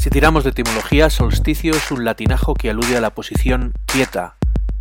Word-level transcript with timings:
Si 0.00 0.08
tiramos 0.08 0.44
de 0.44 0.50
etimología, 0.50 1.10
solsticio 1.10 1.74
es 1.74 1.90
un 1.90 2.06
latinajo 2.06 2.54
que 2.54 2.70
alude 2.70 2.96
a 2.96 3.02
la 3.02 3.10
posición 3.10 3.74
quieta, 3.84 4.36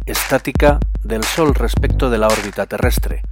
estática 0.06 0.80
del 1.04 1.26
Sol 1.26 1.56
respecto 1.56 2.10
de 2.10 2.18
la 2.18 2.28
órbita 2.28 2.68
terrestre. 2.68 3.24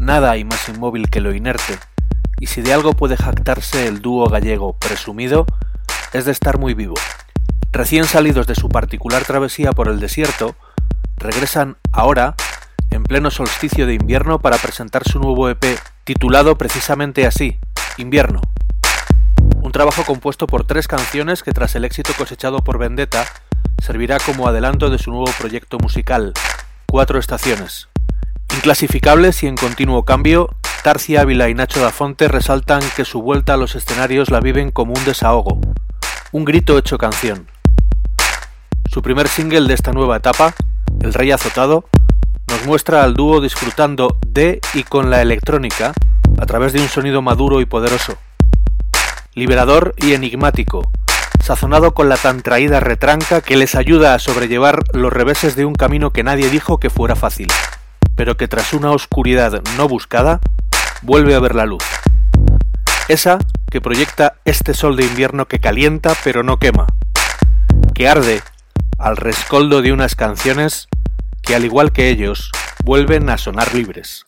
Nada 0.00 0.30
hay 0.30 0.44
más 0.44 0.68
inmóvil 0.68 1.10
que 1.10 1.20
lo 1.20 1.34
inerte, 1.34 1.80
y 2.38 2.46
si 2.46 2.62
de 2.62 2.72
algo 2.72 2.92
puede 2.92 3.16
jactarse 3.16 3.88
el 3.88 4.02
dúo 4.02 4.28
gallego 4.28 4.78
presumido, 4.78 5.46
es 6.12 6.26
de 6.26 6.30
estar 6.30 6.58
muy 6.58 6.74
vivo. 6.74 6.94
Recién 7.72 8.04
salidos 8.04 8.46
de 8.46 8.54
su 8.54 8.68
particular 8.68 9.24
travesía 9.24 9.72
por 9.72 9.88
el 9.88 9.98
desierto, 9.98 10.54
regresan 11.16 11.76
ahora, 11.90 12.36
en 12.92 13.02
pleno 13.02 13.32
solsticio 13.32 13.88
de 13.88 13.94
invierno, 13.94 14.38
para 14.38 14.58
presentar 14.58 15.02
su 15.02 15.18
nuevo 15.18 15.48
EP, 15.48 15.76
titulado 16.04 16.56
precisamente 16.56 17.26
así, 17.26 17.58
Invierno 17.98 18.42
un 19.66 19.72
trabajo 19.72 20.04
compuesto 20.04 20.46
por 20.46 20.62
tres 20.62 20.86
canciones 20.86 21.42
que 21.42 21.50
tras 21.50 21.74
el 21.74 21.84
éxito 21.84 22.12
cosechado 22.16 22.62
por 22.62 22.78
Vendetta 22.78 23.26
servirá 23.82 24.18
como 24.20 24.46
adelanto 24.46 24.90
de 24.90 24.98
su 24.98 25.10
nuevo 25.10 25.28
proyecto 25.40 25.78
musical, 25.80 26.34
Cuatro 26.86 27.18
Estaciones. 27.18 27.88
Inclasificables 28.54 29.42
y 29.42 29.48
en 29.48 29.56
continuo 29.56 30.04
cambio, 30.04 30.50
Tarcia 30.84 31.22
Ávila 31.22 31.48
y 31.48 31.54
Nacho 31.54 31.80
da 31.80 31.90
Fonte 31.90 32.28
resaltan 32.28 32.80
que 32.94 33.04
su 33.04 33.22
vuelta 33.22 33.54
a 33.54 33.56
los 33.56 33.74
escenarios 33.74 34.30
la 34.30 34.38
viven 34.38 34.70
como 34.70 34.92
un 34.92 35.04
desahogo, 35.04 35.60
un 36.30 36.44
grito 36.44 36.78
hecho 36.78 36.96
canción. 36.96 37.48
Su 38.88 39.02
primer 39.02 39.26
single 39.26 39.66
de 39.66 39.74
esta 39.74 39.90
nueva 39.90 40.18
etapa, 40.18 40.54
El 41.00 41.12
Rey 41.12 41.32
Azotado, 41.32 41.88
nos 42.48 42.64
muestra 42.66 43.02
al 43.02 43.14
dúo 43.14 43.40
disfrutando 43.40 44.16
de 44.28 44.60
y 44.74 44.84
con 44.84 45.10
la 45.10 45.22
electrónica 45.22 45.92
a 46.38 46.46
través 46.46 46.72
de 46.72 46.80
un 46.80 46.88
sonido 46.88 47.20
maduro 47.20 47.60
y 47.60 47.66
poderoso 47.66 48.16
liberador 49.36 49.94
y 49.98 50.14
enigmático, 50.14 50.90
sazonado 51.44 51.92
con 51.92 52.08
la 52.08 52.16
tan 52.16 52.40
traída 52.40 52.80
retranca 52.80 53.42
que 53.42 53.58
les 53.58 53.74
ayuda 53.74 54.14
a 54.14 54.18
sobrellevar 54.18 54.82
los 54.94 55.12
reveses 55.12 55.54
de 55.56 55.66
un 55.66 55.74
camino 55.74 56.10
que 56.10 56.22
nadie 56.22 56.48
dijo 56.48 56.80
que 56.80 56.88
fuera 56.88 57.16
fácil, 57.16 57.48
pero 58.14 58.38
que 58.38 58.48
tras 58.48 58.72
una 58.72 58.92
oscuridad 58.92 59.62
no 59.76 59.88
buscada, 59.88 60.40
vuelve 61.02 61.34
a 61.34 61.38
ver 61.38 61.54
la 61.54 61.66
luz. 61.66 61.84
Esa 63.08 63.38
que 63.70 63.82
proyecta 63.82 64.36
este 64.46 64.72
sol 64.72 64.96
de 64.96 65.04
invierno 65.04 65.46
que 65.46 65.60
calienta 65.60 66.14
pero 66.24 66.42
no 66.42 66.58
quema, 66.58 66.86
que 67.94 68.08
arde 68.08 68.40
al 68.98 69.18
rescoldo 69.18 69.82
de 69.82 69.92
unas 69.92 70.14
canciones 70.14 70.88
que 71.42 71.54
al 71.54 71.66
igual 71.66 71.92
que 71.92 72.08
ellos 72.08 72.50
vuelven 72.84 73.28
a 73.28 73.36
sonar 73.36 73.74
libres. 73.74 74.25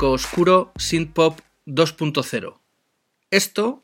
Oscuro 0.00 0.72
synth-pop 0.76 1.40
2.0. 1.66 2.60
Esto 3.30 3.82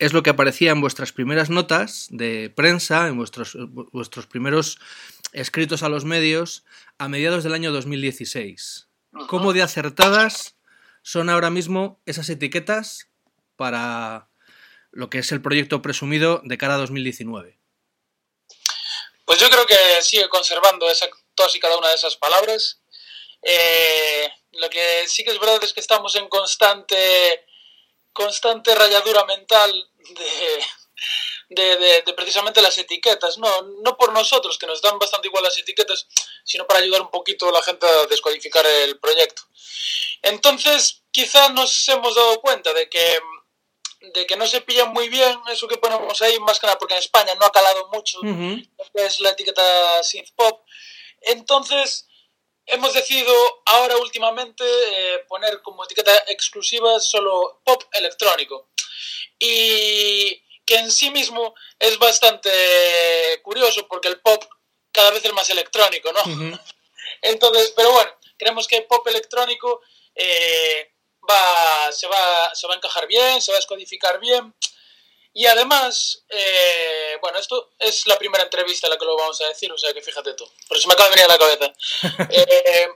es 0.00 0.12
lo 0.12 0.24
que 0.24 0.30
aparecía 0.30 0.72
en 0.72 0.80
vuestras 0.80 1.12
primeras 1.12 1.50
notas 1.50 2.08
de 2.10 2.50
prensa, 2.50 3.06
en 3.06 3.16
vuestros, 3.16 3.56
vuestros 3.92 4.26
primeros 4.26 4.78
escritos 5.32 5.84
a 5.84 5.88
los 5.88 6.04
medios 6.04 6.64
a 6.98 7.08
mediados 7.08 7.44
del 7.44 7.54
año 7.54 7.72
2016. 7.72 8.88
¿Cómo 9.28 9.52
de 9.52 9.62
acertadas 9.62 10.56
son 11.02 11.30
ahora 11.30 11.50
mismo 11.50 12.00
esas 12.06 12.28
etiquetas 12.28 13.08
para 13.54 14.28
lo 14.90 15.10
que 15.10 15.20
es 15.20 15.30
el 15.30 15.40
proyecto 15.40 15.80
presumido 15.80 16.40
de 16.44 16.58
cara 16.58 16.74
a 16.74 16.78
2019? 16.78 17.56
Pues 19.24 19.38
yo 19.38 19.48
creo 19.48 19.64
que 19.64 19.76
sigue 20.02 20.28
conservando 20.28 20.90
esa, 20.90 21.06
todas 21.36 21.54
y 21.54 21.60
cada 21.60 21.78
una 21.78 21.88
de 21.88 21.94
esas 21.94 22.16
palabras. 22.16 22.80
Eh, 23.42 24.28
lo 24.54 24.70
que 24.70 25.06
sí 25.08 25.24
que 25.24 25.30
es 25.30 25.40
verdad 25.40 25.62
es 25.62 25.72
que 25.72 25.80
estamos 25.80 26.14
en 26.16 26.28
constante, 26.28 27.46
constante 28.12 28.74
rayadura 28.74 29.24
mental 29.24 29.90
de, 31.48 31.76
de, 31.76 32.14
precisamente 32.14 32.62
las 32.62 32.76
etiquetas. 32.78 33.38
No, 33.38 33.62
no 33.82 33.96
por 33.96 34.12
nosotros, 34.12 34.58
que 34.58 34.66
nos 34.66 34.82
dan 34.82 34.98
bastante 34.98 35.28
igual 35.28 35.44
las 35.44 35.58
etiquetas, 35.58 36.06
sino 36.44 36.66
para 36.66 36.80
ayudar 36.80 37.02
un 37.02 37.10
poquito 37.10 37.48
a 37.48 37.52
la 37.52 37.62
gente 37.62 37.86
a 37.86 38.06
descodificar 38.06 38.66
el 38.66 38.98
proyecto. 38.98 39.42
Entonces, 40.22 41.02
quizás 41.10 41.52
nos 41.52 41.88
hemos 41.88 42.14
dado 42.14 42.40
cuenta 42.40 42.72
de 42.72 42.88
que 42.88 43.20
de 44.12 44.26
que 44.26 44.36
no 44.36 44.46
se 44.46 44.60
pilla 44.60 44.84
muy 44.84 45.08
bien 45.08 45.40
eso 45.50 45.66
que 45.66 45.78
ponemos 45.78 46.20
ahí, 46.20 46.38
más 46.40 46.60
que 46.60 46.66
nada 46.66 46.78
porque 46.78 46.92
en 46.92 47.00
España 47.00 47.34
no 47.36 47.46
ha 47.46 47.52
calado 47.52 47.88
mucho 47.90 48.20
es 48.92 49.20
la 49.20 49.30
etiqueta 49.30 50.02
synth 50.02 50.34
pop. 50.36 50.62
Entonces, 51.22 52.06
hemos 52.66 52.92
decidido 52.94 53.34
ahora 53.66 53.96
últimamente 53.96 54.64
eh, 54.64 55.24
poner 55.28 55.60
como 55.62 55.84
etiqueta 55.84 56.16
exclusiva 56.28 56.98
solo 57.00 57.60
pop 57.64 57.82
electrónico. 57.92 58.68
Y 59.38 60.42
que 60.64 60.76
en 60.76 60.90
sí 60.90 61.10
mismo 61.10 61.54
es 61.78 61.98
bastante 61.98 62.50
curioso 63.42 63.86
porque 63.86 64.08
el 64.08 64.20
pop 64.20 64.42
cada 64.90 65.10
vez 65.10 65.24
es 65.24 65.32
más 65.32 65.50
electrónico, 65.50 66.10
¿no? 66.12 66.22
Entonces, 67.22 67.72
pero 67.76 67.92
bueno, 67.92 68.10
creemos 68.38 68.66
que 68.66 68.82
pop 68.82 69.06
electrónico 69.08 69.82
eh, 70.14 70.92
va, 71.28 71.92
se, 71.92 72.06
va, 72.06 72.54
se 72.54 72.66
va 72.66 72.74
a 72.74 72.76
encajar 72.76 73.06
bien, 73.06 73.42
se 73.42 73.52
va 73.52 73.56
a 73.56 73.60
descodificar 73.60 74.18
bien 74.20 74.54
y 75.36 75.46
además, 75.46 76.24
eh, 76.28 77.18
bueno, 77.20 77.38
esto 77.38 77.72
es 77.80 78.06
la 78.06 78.16
primera 78.16 78.44
entrevista 78.44 78.86
en 78.86 78.92
la 78.92 78.96
que 78.96 79.04
lo 79.04 79.16
vamos 79.16 79.40
a 79.40 79.48
decir, 79.48 79.70
o 79.72 79.76
sea 79.76 79.92
que 79.92 80.00
fíjate 80.00 80.32
tú, 80.34 80.48
pero 80.68 80.80
se 80.80 80.86
me 80.86 80.94
acaba 80.94 81.08
de 81.08 81.16
venir 81.16 81.30
a 81.30 81.34
la 81.34 81.38
cabeza. 81.38 81.72
Eh, 82.30 82.88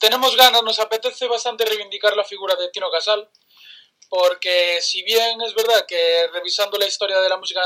tenemos 0.00 0.36
ganas, 0.36 0.62
nos 0.62 0.78
apetece 0.80 1.26
bastante 1.26 1.64
reivindicar 1.64 2.16
la 2.16 2.24
figura 2.24 2.56
de 2.56 2.68
Tino 2.70 2.90
Casal, 2.90 3.28
porque 4.08 4.80
si 4.80 5.02
bien 5.02 5.40
es 5.42 5.54
verdad 5.54 5.86
que 5.86 6.28
revisando 6.32 6.78
la 6.78 6.86
historia 6.86 7.20
de 7.20 7.28
la 7.28 7.36
música 7.36 7.60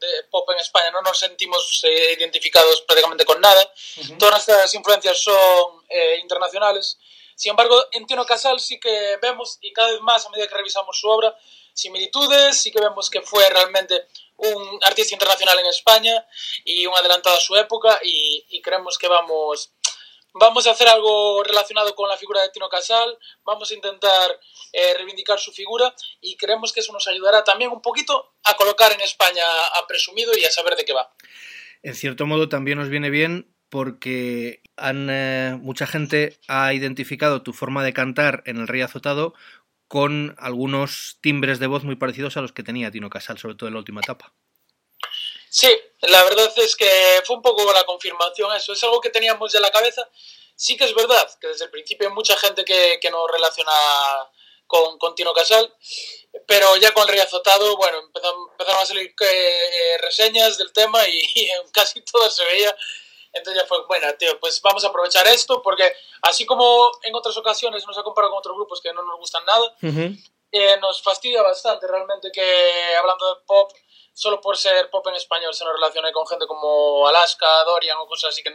de 0.00 0.24
pop 0.30 0.48
en 0.50 0.58
España 0.58 0.90
no 0.90 1.00
nos 1.02 1.18
sentimos 1.18 1.82
eh, 1.84 2.14
identificados 2.18 2.82
prácticamente 2.82 3.24
con 3.24 3.40
nada, 3.40 3.72
todas 4.18 4.32
nuestras 4.32 4.74
influencias 4.74 5.22
son 5.22 5.82
internacionales, 6.20 6.98
sin 7.36 7.50
embargo, 7.50 7.84
en 7.92 8.06
Tino 8.06 8.24
Casal 8.24 8.58
sí 8.60 8.80
que 8.80 9.18
vemos, 9.20 9.58
y 9.60 9.70
cada 9.72 9.92
vez 9.92 10.00
más 10.00 10.24
a 10.24 10.30
medida 10.30 10.48
que 10.48 10.54
revisamos 10.54 10.98
su 10.98 11.06
obra, 11.06 11.36
similitudes, 11.76 12.56
sí 12.60 12.72
que 12.72 12.80
vemos 12.80 13.10
que 13.10 13.20
fue 13.20 13.48
realmente 13.50 14.06
un 14.36 14.78
artista 14.82 15.14
internacional 15.14 15.58
en 15.58 15.66
España 15.66 16.26
y 16.64 16.86
un 16.86 16.94
adelantado 16.96 17.36
a 17.36 17.40
su 17.40 17.54
época 17.56 18.00
y, 18.02 18.60
creemos 18.62 18.98
que 18.98 19.06
vamos, 19.06 19.72
vamos 20.32 20.66
a 20.66 20.72
hacer 20.72 20.88
algo 20.88 21.44
relacionado 21.44 21.94
con 21.94 22.08
la 22.08 22.16
figura 22.16 22.42
de 22.42 22.48
Tino 22.48 22.68
Casal, 22.68 23.16
vamos 23.44 23.70
a 23.70 23.74
intentar 23.74 24.40
eh, 24.72 24.94
reivindicar 24.96 25.38
su 25.38 25.52
figura 25.52 25.94
y 26.20 26.36
creemos 26.36 26.72
que 26.72 26.80
eso 26.80 26.92
nos 26.92 27.06
ayudará 27.06 27.44
también 27.44 27.70
un 27.70 27.82
poquito 27.82 28.34
a 28.44 28.54
colocar 28.54 28.92
en 28.92 29.00
España 29.02 29.44
a 29.78 29.86
Presumido 29.86 30.32
y 30.36 30.44
a 30.44 30.50
saber 30.50 30.74
de 30.76 30.84
qué 30.84 30.92
va. 30.92 31.14
En 31.82 31.94
cierto 31.94 32.26
modo 32.26 32.48
también 32.48 32.78
nos 32.78 32.88
viene 32.88 33.10
bien 33.10 33.54
porque 33.68 34.62
eh, 34.82 35.56
mucha 35.60 35.86
gente 35.86 36.38
ha 36.48 36.72
identificado 36.72 37.42
tu 37.42 37.52
forma 37.52 37.84
de 37.84 37.92
cantar 37.92 38.42
en 38.46 38.56
El 38.56 38.68
Rey 38.68 38.80
Azotado 38.80 39.34
con 39.88 40.34
algunos 40.38 41.18
timbres 41.20 41.58
de 41.58 41.66
voz 41.66 41.84
muy 41.84 41.96
parecidos 41.96 42.36
a 42.36 42.40
los 42.40 42.52
que 42.52 42.62
tenía 42.62 42.90
Tino 42.90 43.10
Casal, 43.10 43.38
sobre 43.38 43.54
todo 43.54 43.68
en 43.68 43.74
la 43.74 43.80
última 43.80 44.00
etapa. 44.00 44.32
Sí, 45.48 45.68
la 46.02 46.22
verdad 46.24 46.52
es 46.56 46.76
que 46.76 47.22
fue 47.24 47.36
un 47.36 47.42
poco 47.42 47.72
la 47.72 47.84
confirmación 47.84 48.54
eso. 48.54 48.72
Es 48.72 48.82
algo 48.84 49.00
que 49.00 49.10
teníamos 49.10 49.52
ya 49.52 49.58
en 49.58 49.62
la 49.62 49.70
cabeza. 49.70 50.08
Sí 50.54 50.76
que 50.76 50.84
es 50.84 50.94
verdad 50.94 51.30
que 51.40 51.48
desde 51.48 51.66
el 51.66 51.70
principio 51.70 52.08
hay 52.08 52.14
mucha 52.14 52.36
gente 52.36 52.64
que, 52.64 52.98
que 53.00 53.10
nos 53.10 53.30
relaciona 53.30 53.72
con, 54.66 55.14
Tino 55.14 55.32
Casal, 55.32 55.72
pero 56.46 56.76
ya 56.76 56.92
con 56.92 57.04
el 57.04 57.08
Rey 57.08 57.20
Azotado, 57.20 57.76
bueno, 57.76 57.98
empezaron, 58.00 58.50
empezaron 58.50 58.82
a 58.82 58.86
salir 58.86 59.14
eh, 59.20 59.98
reseñas 60.02 60.58
del 60.58 60.72
tema 60.72 61.06
y, 61.06 61.20
y, 61.34 61.48
casi 61.72 62.00
todo 62.02 62.28
se 62.30 62.44
veía. 62.44 62.76
Entonces 63.32 63.62
ya 63.62 63.68
fue, 63.68 63.84
bueno, 63.86 64.06
tío, 64.18 64.38
pues 64.40 64.60
vamos 64.62 64.84
a 64.84 64.88
aprovechar 64.88 65.26
esto, 65.26 65.62
porque 65.62 65.94
así 66.22 66.46
como 66.46 66.90
en 67.02 67.14
otras 67.14 67.36
ocasiones 67.36 67.86
nos 67.86 67.98
ha 67.98 68.02
comparado 68.02 68.32
con 68.32 68.38
otros 68.38 68.56
grupos 68.56 68.80
que 68.80 68.92
no 68.92 69.02
nos 69.02 69.18
gustan 69.18 69.44
nada, 69.44 69.64
uh 69.82 69.86
-huh. 69.86 70.30
eh, 70.52 70.78
nos 70.80 71.02
fastidia 71.02 71.42
bastante 71.42 71.86
realmente 71.86 72.30
que 72.32 72.96
hablando 72.98 73.34
de 73.34 73.40
pop 73.46 73.70
solo 74.12 74.40
por 74.40 74.56
ser 74.56 74.88
pop 74.88 75.06
en 75.08 75.14
español 75.14 75.52
se 75.52 75.64
nos 75.64 75.74
relacione 75.74 76.10
con 76.12 76.26
gente 76.26 76.46
como 76.46 77.06
Alaska, 77.06 77.46
Dorian 77.64 77.98
o 77.98 78.06
cosas 78.06 78.30
así 78.30 78.42
que 78.42 78.50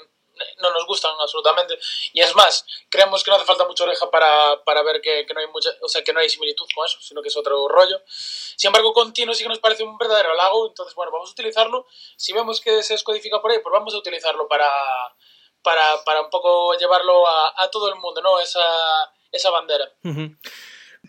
no 0.62 0.72
nos 0.72 0.86
gustan 0.86 1.12
absolutamente. 1.20 1.78
Y 2.14 2.22
es 2.22 2.36
más, 2.36 2.66
creemos 2.90 3.24
que 3.24 3.32
no 3.32 3.38
hace 3.38 3.46
falta 3.46 3.66
mucha 3.66 3.84
oreja 3.84 4.10
para, 4.10 4.64
para 4.64 4.84
ver 4.84 5.02
que, 5.02 5.26
que, 5.26 5.34
no 5.34 5.40
hay 5.40 5.48
mucha, 5.48 5.70
o 5.82 5.88
sea, 5.88 6.04
que 6.04 6.14
no 6.14 6.20
hay 6.20 6.30
similitud 6.30 6.66
con 6.74 6.86
eso, 6.86 6.98
sino 7.02 7.22
que 7.22 7.30
es 7.30 7.38
otro 7.38 7.68
rollo. 7.68 8.02
Sin 8.08 8.70
embargo, 8.70 8.94
Continuo 8.94 9.34
sí 9.34 9.44
que 9.44 9.50
nos 9.50 9.60
parece 9.60 9.84
un 9.84 9.98
verdadero 9.98 10.32
halago, 10.32 10.68
entonces, 10.68 10.96
bueno, 10.96 11.12
vamos 11.12 11.30
a 11.30 11.34
utilizarlo. 11.34 11.88
Si 12.16 12.34
vemos 12.34 12.62
que 12.62 12.84
se 12.84 12.94
descodifica 12.94 13.42
por 13.42 13.52
ahí, 13.52 13.60
pues 13.60 13.74
vamos 13.74 13.94
a 13.94 13.98
utilizarlo 13.98 14.48
para, 14.48 14.70
para, 15.62 16.04
para 16.04 16.22
un 16.22 16.30
poco 16.30 16.78
llevarlo 16.78 17.28
a, 17.28 17.70
todo 17.72 17.90
el 17.90 17.96
mundo, 17.96 18.22
¿no? 18.22 18.40
Esa, 18.40 18.62
esa 19.32 19.50
bandera. 19.50 19.92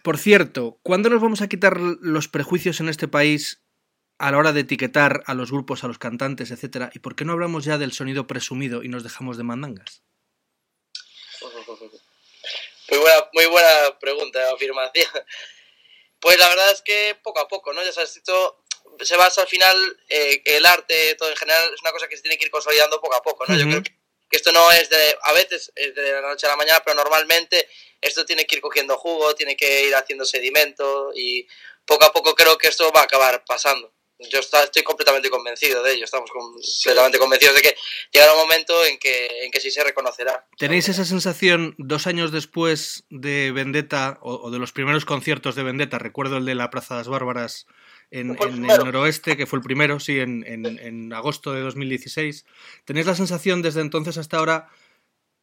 Por 0.02 0.19
cierto, 0.19 0.79
¿cuándo 0.82 1.11
nos 1.11 1.20
vamos 1.20 1.43
a 1.43 1.49
quitar 1.49 1.79
los 1.79 2.29
prejuicios 2.29 2.81
en 2.81 2.88
este 2.88 3.08
país 3.08 3.62
a 4.23 4.31
la 4.31 4.39
hora 4.39 4.53
de 4.53 4.61
etiquetar 4.61 5.25
a 5.27 5.35
los 5.35 5.51
grupos, 5.51 5.83
a 5.83 5.89
los 5.89 5.99
cantantes, 5.99 6.53
etcétera, 6.53 6.93
¿y 6.95 7.01
por 7.01 7.17
qué 7.17 7.25
no 7.25 7.33
hablamos 7.33 7.65
ya 7.65 7.77
del 7.77 7.91
sonido 7.93 8.29
presumido 8.29 8.85
y 8.85 8.89
nos 8.89 9.03
dejamos 9.03 9.37
de 9.37 9.43
mandangas? 9.43 10.05
Muy 11.41 13.01
buena, 13.01 13.29
muy 13.33 13.47
buena 13.47 13.99
pregunta, 13.99 14.39
afirmación. 14.53 15.11
Pues 16.21 16.39
la 16.39 16.49
verdad 16.51 16.71
es 16.71 16.83
que 16.83 17.19
poco 17.21 17.41
a 17.41 17.49
poco, 17.49 17.73
¿no? 17.73 17.83
Ya 17.83 17.93
sabes, 17.93 18.17
esto 18.17 18.65
se 19.01 19.17
basa 19.17 19.41
al 19.41 19.49
final, 19.49 19.77
eh, 20.09 20.41
el 20.45 20.65
arte, 20.67 21.17
todo 21.17 21.29
en 21.29 21.37
general, 21.37 21.75
es 21.75 21.81
una 21.81 21.91
cosa 21.91 22.07
que 22.07 22.17
se 22.17 22.23
tiene 22.23 22.39
que 22.39 22.45
ir 22.45 22.51
consolidando 22.53 23.01
poco 23.01 23.17
a 23.17 23.23
poco, 23.23 23.45
¿no? 23.45 23.55
Uh 23.55 23.59
-huh. 23.59 23.61
Yo 23.61 23.67
creo 23.71 23.83
que 23.83 24.37
esto 24.37 24.53
no 24.53 24.71
es 24.71 24.89
de, 24.89 25.19
a 25.21 25.33
veces 25.33 25.73
es 25.75 25.97
de 25.97 26.13
la 26.13 26.21
noche 26.21 26.47
a 26.47 26.51
la 26.51 26.57
mañana, 26.57 26.81
pero 26.85 26.95
normalmente 26.95 27.69
esto 28.01 28.25
tiene 28.25 28.47
que 28.47 28.55
ir 28.55 28.61
cogiendo 28.63 28.97
jugo, 28.99 29.35
tiene 29.35 29.57
que 29.57 29.89
ir 29.89 29.97
haciendo 29.97 30.25
sedimento 30.25 31.11
y 31.13 31.45
poco 31.85 32.05
a 32.05 32.13
poco 32.13 32.37
creo 32.37 32.57
que 32.57 32.69
esto 32.69 32.93
va 32.93 33.01
a 33.01 33.05
acabar 33.05 33.45
pasando 33.45 33.93
yo 34.31 34.41
estoy 34.41 34.83
completamente 34.83 35.31
convencido 35.31 35.83
de 35.83 35.95
ello, 35.95 36.05
estamos 36.05 36.31
completamente 36.31 37.19
convencidos 37.19 37.55
de 37.55 37.63
que 37.63 37.77
llegará 38.13 38.33
un 38.33 38.41
momento 38.41 38.85
en 38.85 38.99
que, 38.99 39.45
en 39.45 39.51
que 39.51 39.61
sí 39.61 39.71
se 39.71 39.85
reconocerá. 39.85 40.47
¿Tenéis 40.59 40.89
esa 40.89 41.05
sensación 41.05 41.75
dos 41.79 42.07
años 42.07 42.33
después 42.33 43.05
de 43.11 43.53
Vendetta 43.53 44.19
o, 44.23 44.35
o 44.35 44.51
de 44.51 44.59
los 44.59 44.73
primeros 44.73 45.05
conciertos 45.05 45.55
de 45.55 45.63
Vendetta? 45.63 45.99
Recuerdo 45.99 46.37
el 46.37 46.45
de 46.45 46.55
la 46.55 46.71
Plaza 46.71 46.95
de 46.95 47.01
las 47.01 47.09
Bárbaras 47.09 47.67
en, 48.13 48.37
en, 48.39 48.71
el 48.71 48.79
noroeste, 48.79 49.37
que 49.37 49.47
fue 49.47 49.59
el 49.59 49.65
primero, 49.65 49.99
sí, 49.99 50.21
en, 50.21 50.45
en, 50.47 50.67
en 50.67 51.13
agosto 51.13 51.53
de 51.53 51.63
2016. 51.63 52.45
¿Tenéis 52.85 53.07
la 53.07 53.15
sensación 53.15 53.63
desde 53.63 53.81
entonces 53.81 54.19
hasta 54.19 54.37
ahora, 54.37 54.69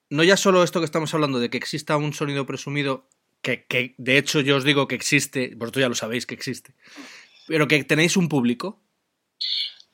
no 0.09 0.23
ya 0.23 0.37
solo 0.37 0.63
esto 0.63 0.79
que 0.79 0.85
estamos 0.85 1.13
hablando, 1.13 1.39
de 1.39 1.49
que 1.49 1.57
exista 1.57 1.97
un 1.97 2.13
sonido 2.13 2.45
presumido, 2.45 3.07
que, 3.41 3.65
que 3.65 3.95
de 3.97 4.17
hecho 4.17 4.41
yo 4.41 4.57
os 4.57 4.63
digo 4.63 4.87
que 4.87 4.95
existe, 4.95 5.53
vosotros 5.55 5.81
ya 5.81 5.89
lo 5.89 5.95
sabéis 5.95 6.27
que 6.27 6.35
existe, 6.35 6.75
pero 7.49 7.67
que 7.67 7.83
tenéis 7.83 8.15
un 8.15 8.29
público. 8.29 8.79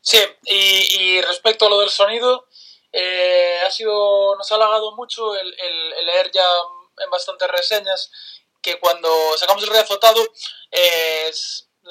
Sí, 0.01 0.19
y, 0.43 1.21
respecto 1.21 1.65
a 1.65 1.69
lo 1.69 1.79
del 1.79 1.89
sonido, 1.89 2.47
eh, 2.91 3.59
ha 3.65 3.71
sido, 3.71 4.35
nos 4.35 4.51
ha 4.51 4.55
halagado 4.55 4.93
mucho 4.95 5.35
el, 5.35 5.49
leer 6.05 6.31
ya 6.33 6.45
en 7.03 7.09
bastantes 7.09 7.47
reseñas 7.49 8.11
que 8.61 8.77
cuando 8.79 9.09
sacamos 9.37 9.63
el 9.63 9.69
rey 9.69 9.79
azotado 9.79 10.21
eh, 10.71 11.31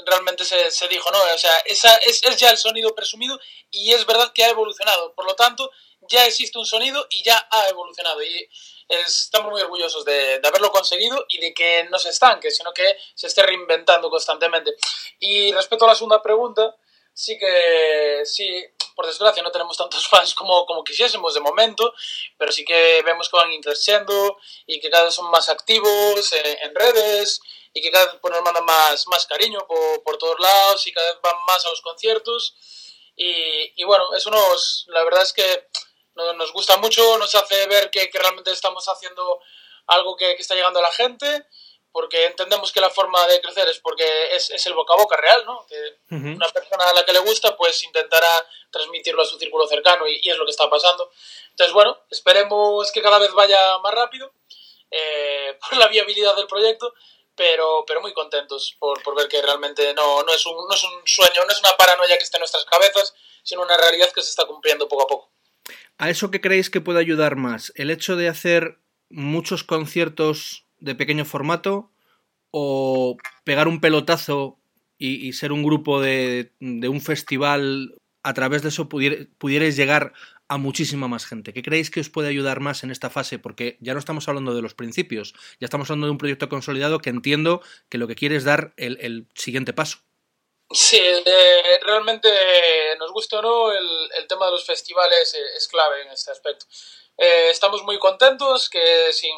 realmente 0.07 0.45
se, 0.45 0.71
se, 0.71 0.87
dijo, 0.89 1.11
¿no? 1.11 1.19
O 1.35 1.39
sea, 1.39 1.57
esa 1.65 1.97
es, 1.97 2.23
es, 2.23 2.37
ya 2.37 2.51
el 2.51 2.59
sonido 2.59 2.95
presumido 2.95 3.41
y 3.71 3.93
es 3.93 4.05
verdad 4.05 4.33
que 4.35 4.45
ha 4.45 4.51
evolucionado. 4.51 5.15
Por 5.15 5.25
lo 5.25 5.35
tanto, 5.35 5.71
ya 6.09 6.27
existe 6.27 6.59
un 6.59 6.67
sonido 6.67 7.07
y 7.11 7.23
ya 7.23 7.49
ha 7.51 7.69
evolucionado. 7.69 8.23
Y 8.23 8.49
estamos 8.89 9.51
muy 9.51 9.63
orgullosos 9.63 10.05
de, 10.05 10.41
de, 10.41 10.49
haberlo 10.49 10.71
conseguido 10.71 11.25
y 11.29 11.39
de 11.39 11.55
que 11.55 11.85
no 11.91 11.99
se 11.99 12.11
estanque, 12.11 12.51
sino 12.51 12.73
que 12.73 12.97
se 13.15 13.27
esté 13.27 13.43
reinventando 13.43 14.11
constantemente. 14.11 14.75
Y 15.21 15.53
respecto 15.53 15.85
a 15.85 15.89
la 15.89 15.95
segunda 15.95 16.23
pregunta, 16.23 16.77
sí 17.15 17.39
que, 17.39 18.23
sí, 18.25 18.65
por 18.95 19.07
desgracia 19.07 19.43
no 19.43 19.51
tenemos 19.51 19.77
tantos 19.77 20.07
fans 20.11 20.35
como, 20.35 20.67
como 20.67 20.85
quisiésemos 20.85 21.35
de 21.35 21.41
momento, 21.41 21.95
pero 22.37 22.53
sí 22.53 22.65
que 22.65 23.03
vemos 23.05 23.29
que 23.29 23.37
van 23.37 23.61
creciendo 23.63 24.37
y 24.67 24.81
que 24.81 24.91
cada 24.91 25.05
vez 25.05 25.15
son 25.15 25.31
más 25.31 25.49
activos 25.49 26.33
en, 26.33 26.59
en 26.69 26.75
redes 26.75 27.41
y 27.73 27.81
que 27.81 27.91
cada 27.91 28.07
vez 28.07 28.17
pues, 28.21 28.33
nos 28.33 28.43
mandan 28.43 28.65
más, 28.65 29.07
más 29.09 29.27
cariño 29.27 29.67
por, 29.67 30.03
por 30.03 30.19
todos 30.19 30.39
lados 30.39 30.87
y 30.87 30.93
cada 30.93 31.13
vez 31.13 31.21
van 31.23 31.37
más 31.47 31.65
a 31.65 31.71
los 31.71 31.81
conciertos. 31.81 32.55
Y, 33.17 33.73
y 33.81 33.85
bueno, 33.85 34.13
eso 34.15 34.31
nos, 34.31 34.87
la 34.89 35.05
verdad 35.05 35.23
es 35.23 35.33
que 35.33 35.69
nos 36.15 36.53
gusta 36.53 36.77
mucho, 36.79 37.19
nos 37.19 37.35
hace 37.35 37.67
ver 37.67 37.91
que, 37.91 38.09
que 38.11 38.19
realmente 38.19 38.51
estamos 38.51 38.87
haciendo 38.89 39.41
algo 39.87 40.17
que, 40.17 40.37
que, 40.37 40.43
está 40.43 40.55
llegando 40.55 40.79
a 40.79 40.83
la 40.83 40.93
gente, 40.93 41.47
porque 41.93 42.27
entendemos 42.27 42.73
que 42.73 42.81
la 42.81 42.91
forma 42.91 43.25
de 43.27 43.41
crecer 43.41 43.69
es 43.69 43.79
porque 43.79 44.35
es, 44.35 44.51
es 44.51 44.67
el 44.67 44.75
boca 44.75 44.95
a 44.95 44.97
boca 44.97 45.17
real, 45.17 45.45
¿no? 45.47 45.65
Que 45.67 45.77
uh 46.11 46.19
-huh. 46.19 46.37
una 46.37 46.49
persona 46.49 46.85
a 46.85 46.95
la 46.95 47.05
que 47.05 47.13
le 47.13 47.21
gusta, 47.21 47.57
pues 47.57 47.83
intentará 47.85 48.47
transmitirlo 48.71 49.23
a 49.23 49.27
su 49.27 49.39
círculo 49.39 49.67
cercano 49.67 50.07
y, 50.07 50.21
y, 50.23 50.31
es 50.31 50.37
lo 50.37 50.45
que 50.45 50.51
está 50.51 50.69
pasando. 50.69 51.11
Entonces, 51.51 51.73
bueno, 51.73 51.97
esperemos 52.11 52.91
que 52.91 53.03
cada 53.03 53.19
vez 53.19 53.33
vaya 53.33 53.79
más 53.79 53.95
rápido 53.95 54.33
eh, 54.91 55.59
por 55.61 55.79
la 55.79 55.89
viabilidad 55.89 56.35
del 56.37 56.47
proyecto, 56.47 56.95
pero, 57.37 57.85
pero 57.87 58.01
muy 58.01 58.13
contentos 58.13 58.77
por, 58.79 59.03
por 59.03 59.15
ver 59.17 59.29
que 59.29 59.43
realmente 59.43 59.93
no, 59.95 60.23
no, 60.23 60.33
es 60.33 60.47
un, 60.47 60.57
no 60.69 60.75
es 60.75 60.85
un 60.85 61.03
sueño, 61.07 61.45
no 61.45 61.53
es 61.53 61.59
una 61.59 61.77
paranoia 61.77 62.17
que 62.17 62.25
esté 62.25 62.37
en 62.37 62.43
nuestras 62.43 62.65
cabezas, 62.65 63.15
sino 63.43 63.63
una 63.63 63.77
realidad 63.77 64.11
que 64.13 64.23
se 64.23 64.31
está 64.31 64.47
cumpliendo 64.47 64.89
poco 64.89 65.03
a 65.03 65.07
poco. 65.07 65.34
¿A 65.99 66.11
eso 66.11 66.31
qué 66.31 66.41
creéis 66.41 66.71
que 66.71 66.81
puede 66.81 67.01
ayudar 67.01 67.37
más? 67.37 67.73
¿El 67.77 67.91
hecho 67.91 68.17
de 68.17 68.29
hacer 68.29 68.79
muchos 69.11 69.65
conciertos 69.65 70.67
de 70.81 70.95
pequeño 70.95 71.25
formato 71.25 71.91
o 72.51 73.17
pegar 73.45 73.69
un 73.69 73.81
pelotazo 73.81 74.59
y, 74.99 75.33
ser 75.33 75.53
un 75.53 75.63
grupo 75.63 76.01
de, 76.01 76.53
un 76.61 77.01
festival, 77.01 77.97
a 78.23 78.33
través 78.33 78.63
de 78.63 78.69
eso 78.69 78.89
pudier, 78.89 79.29
pudierais 79.39 79.77
llegar 79.77 80.13
a 80.49 80.59
muchísima 80.59 81.09
más 81.09 81.27
gente? 81.27 81.53
¿Qué 81.53 81.63
creéis 81.63 81.91
que 81.91 82.01
os 82.01 82.11
puede 82.11 82.29
ayudar 82.29 82.61
más 82.61 82.85
en 82.85 82.91
esta 82.91 83.11
fase? 83.11 83.39
Porque 83.39 83.77
ya 83.81 83.93
no 83.93 83.99
estamos 83.99 84.29
hablando 84.29 84.55
de 84.55 84.63
los 84.63 84.75
principios, 84.75 85.35
ya 85.61 85.67
estamos 85.67 85.91
hablando 85.91 86.07
de 86.07 86.13
un 86.13 86.19
proyecto 86.19 86.49
consolidado 86.49 86.99
que 87.01 87.11
entiendo 87.11 87.63
que 87.89 87.99
lo 87.99 88.09
que 88.09 88.15
quiere 88.15 88.37
es 88.37 88.45
dar 88.45 88.75
el 88.77 89.29
siguiente 89.35 89.73
paso. 89.73 89.99
Sí, 90.71 90.99
eh, 91.01 91.81
realmente 91.83 92.29
nos 92.99 93.13
gusta 93.13 93.39
o 93.39 93.43
no, 93.43 93.73
el, 93.73 94.13
el, 94.17 94.27
tema 94.27 94.47
de 94.47 94.53
los 94.53 94.65
festivales 94.65 95.35
es 95.35 95.69
clave 95.69 96.03
en 96.03 96.09
este 96.09 96.31
aspecto. 96.33 96.67
Eh, 97.17 97.49
estamos 97.51 97.83
muy 97.85 97.99
contentos 97.99 98.69
que 98.69 99.13
sin, 99.13 99.37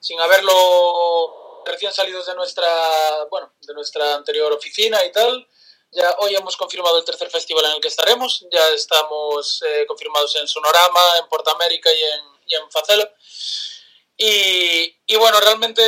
sin 0.00 0.20
haberlo 0.20 1.62
recién 1.64 1.92
salidos 1.92 2.26
de 2.26 2.34
nuestra, 2.34 3.24
bueno, 3.30 3.52
de 3.60 3.74
nuestra 3.74 4.14
anterior 4.14 4.52
oficina 4.52 5.04
y 5.04 5.12
tal, 5.12 5.46
ya 5.90 6.14
hoy 6.18 6.34
hemos 6.34 6.56
confirmado 6.56 6.98
el 6.98 7.04
tercer 7.04 7.30
festival 7.30 7.64
en 7.64 7.72
el 7.72 7.80
que 7.80 7.88
estaremos, 7.88 8.46
ya 8.50 8.68
estamos 8.70 9.62
eh, 9.66 9.86
confirmados 9.86 10.34
en 10.36 10.46
Sonorama, 10.46 11.00
en 11.20 11.28
Portamérica 11.28 11.90
y 11.92 12.02
en, 12.02 12.20
y 12.46 12.54
en 12.54 12.70
Facela. 12.70 13.10
Y, 14.16 14.96
y 15.06 15.16
bueno, 15.16 15.40
realmente 15.40 15.82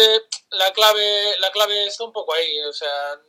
la 0.50 0.72
clave, 0.72 1.38
la 1.40 1.50
clave 1.50 1.86
está 1.86 2.04
un 2.04 2.12
poco 2.12 2.32
ahí, 2.32 2.60
o 2.62 2.72
sea, 2.72 3.20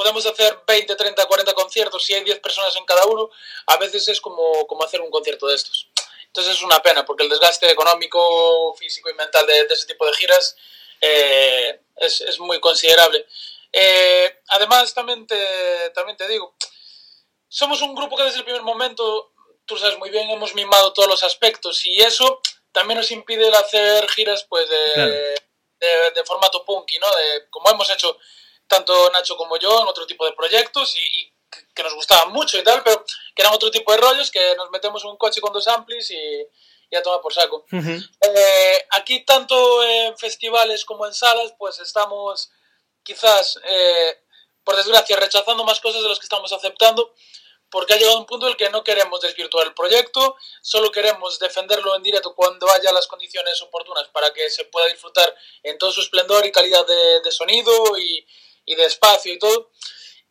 podemos 0.00 0.24
hacer 0.24 0.58
20, 0.66 0.96
30, 0.96 1.26
40 1.26 1.52
conciertos, 1.52 2.02
si 2.02 2.14
hay 2.14 2.24
10 2.24 2.40
personas 2.40 2.74
en 2.74 2.86
cada 2.86 3.04
uno, 3.04 3.28
a 3.66 3.76
veces 3.76 4.08
es 4.08 4.18
como, 4.18 4.66
como 4.66 4.82
hacer 4.82 4.98
un 5.02 5.10
concierto 5.10 5.46
de 5.46 5.56
estos. 5.56 5.90
Entonces 6.24 6.54
es 6.54 6.62
una 6.62 6.80
pena, 6.80 7.04
porque 7.04 7.24
el 7.24 7.28
desgaste 7.28 7.70
económico, 7.70 8.74
físico 8.78 9.10
y 9.10 9.14
mental 9.14 9.46
de, 9.46 9.66
de 9.66 9.74
ese 9.74 9.84
tipo 9.84 10.06
de 10.06 10.14
giras 10.14 10.56
eh, 11.02 11.82
es, 11.96 12.22
es, 12.22 12.40
muy 12.40 12.58
considerable. 12.60 13.26
Eh, 13.70 14.40
además, 14.48 14.94
también 14.94 15.26
te, 15.26 15.90
también 15.94 16.16
te 16.16 16.26
digo, 16.28 16.54
somos 17.46 17.82
un 17.82 17.94
grupo 17.94 18.16
que 18.16 18.22
desde 18.22 18.38
el 18.38 18.44
primer 18.44 18.62
momento, 18.62 19.34
tú 19.66 19.76
sabes 19.76 19.98
muy 19.98 20.08
bien, 20.08 20.30
hemos 20.30 20.54
mimado 20.54 20.94
todos 20.94 21.10
los 21.10 21.22
aspectos 21.24 21.84
y 21.84 22.00
eso 22.00 22.40
también 22.72 22.96
nos 22.96 23.10
impide 23.10 23.48
el 23.48 23.54
hacer 23.54 24.08
giras 24.08 24.46
pues 24.48 24.66
de, 24.66 25.34
de, 26.14 26.24
formato 26.24 26.64
punky, 26.64 26.98
¿no? 26.98 27.06
De, 27.14 27.50
como 27.50 27.68
hemos 27.68 27.90
hecho 27.90 28.16
tanto 28.70 29.10
Nacho 29.10 29.36
como 29.36 29.58
yo 29.58 29.82
en 29.82 29.88
otro 29.88 30.06
tipo 30.06 30.24
de 30.24 30.32
proyectos 30.32 30.94
y, 30.96 31.32
que 31.74 31.82
nos 31.82 31.94
gustaban 31.94 32.32
mucho 32.32 32.56
y 32.56 32.62
tal, 32.62 32.82
pero 32.84 33.04
que 33.34 33.42
eran 33.42 33.52
otro 33.52 33.70
tipo 33.72 33.90
de 33.90 33.98
rollos, 33.98 34.30
que 34.30 34.54
nos 34.54 34.70
metemos 34.70 35.02
en 35.02 35.10
un 35.10 35.16
coche 35.16 35.40
con 35.40 35.52
dos 35.52 35.66
amplis 35.66 36.10
y, 36.12 36.46
ya 36.90 37.02
toma 37.02 37.20
por 37.20 37.32
saco. 37.32 37.66
Eh, 37.72 38.86
aquí, 38.90 39.24
tanto 39.24 39.82
en 39.82 40.16
festivales 40.18 40.84
como 40.84 41.06
en 41.06 41.14
salas, 41.14 41.52
pues 41.58 41.78
estamos 41.80 42.50
quizás, 43.02 43.60
eh, 43.64 44.22
por 44.64 44.76
desgracia, 44.76 45.16
rechazando 45.16 45.64
más 45.64 45.80
cosas 45.80 46.02
de 46.02 46.08
las 46.08 46.18
que 46.18 46.26
estamos 46.26 46.52
aceptando, 46.52 47.14
porque 47.70 47.94
ha 47.94 47.96
llegado 47.96 48.18
un 48.18 48.26
punto 48.26 48.46
en 48.46 48.52
el 48.52 48.56
que 48.56 48.70
no 48.70 48.82
queremos 48.82 49.20
desvirtuar 49.20 49.68
el 49.68 49.74
proyecto, 49.74 50.36
solo 50.60 50.90
queremos 50.90 51.38
defenderlo 51.38 51.94
en 51.94 52.02
directo 52.02 52.34
cuando 52.34 52.70
haya 52.70 52.92
las 52.92 53.06
condiciones 53.06 53.62
oportunas 53.62 54.08
para 54.08 54.32
que 54.32 54.50
se 54.50 54.64
pueda 54.64 54.88
disfrutar 54.88 55.32
en 55.62 55.78
todo 55.78 55.92
su 55.92 56.00
esplendor 56.00 56.44
y 56.44 56.52
calidad 56.52 56.84
de, 56.86 57.32
sonido 57.32 57.96
y, 57.98 58.26
y, 58.70 58.74
de 58.74 58.84
espacio 58.84 59.32
y 59.32 59.38
todo. 59.38 59.70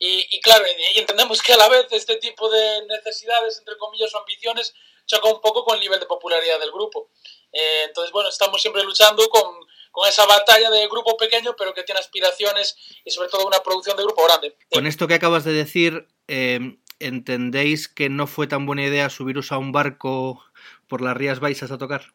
Y, 0.02 0.40
claro, 0.40 0.64
y 0.94 1.00
entendemos 1.00 1.42
que 1.42 1.54
a 1.54 1.58
la 1.58 1.68
vez 1.68 1.88
este 1.92 2.16
tipo 2.16 2.50
de 2.50 2.86
necesidades, 2.88 3.58
entre 3.60 3.78
comillas, 3.78 4.14
o 4.16 4.20
ambiciones, 4.20 4.74
choca 5.06 5.28
un 5.28 5.42
poco 5.42 5.66
con 5.66 5.76
el 5.76 5.82
nivel 5.82 6.00
de 6.00 6.06
popularidad 6.06 6.60
del 6.60 6.72
grupo. 6.72 7.10
Eh, 7.52 7.84
entonces, 7.86 8.12
bueno, 8.14 8.30
estamos 8.30 8.62
siempre 8.62 8.84
luchando 8.84 9.28
con, 9.28 9.56
con, 9.92 10.08
esa 10.08 10.26
batalla 10.26 10.70
de 10.70 10.88
grupo 10.88 11.18
pequeño, 11.18 11.56
pero 11.58 11.74
que 11.74 11.84
tiene 11.84 12.00
aspiraciones 12.00 12.78
y 13.04 13.12
sobre 13.12 13.28
todo 13.28 13.46
una 13.46 13.62
producción 13.62 13.98
de 13.98 14.04
grupo 14.04 14.24
grande. 14.24 14.56
Con 14.72 14.88
esto 14.88 15.08
que 15.08 15.16
acabas 15.16 15.44
de 15.44 15.52
decir, 15.52 16.08
eh, 16.28 16.78
¿entendéis 17.00 17.90
que 17.90 18.08
no 18.08 18.28
fue 18.28 18.48
tan 18.48 18.66
buena 18.66 18.86
idea 18.86 19.10
subiros 19.10 19.52
a 19.52 19.58
un 19.58 19.74
barco 19.74 20.42
por 20.88 21.02
las 21.02 21.18
Rías 21.18 21.42
Baixas 21.42 21.72
a 21.72 21.78
tocar? 21.78 22.14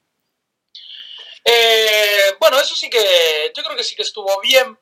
Eh, 1.45 2.35
bueno, 2.40 2.59
eso 2.59 2.75
sí 2.75 2.88
que 2.88 3.52
yo 3.54 3.62
creo 3.62 3.76
que 3.76 3.85
sí 3.85 3.95
que 3.95 4.02
estuvo 4.02 4.40
bien. 4.40 4.78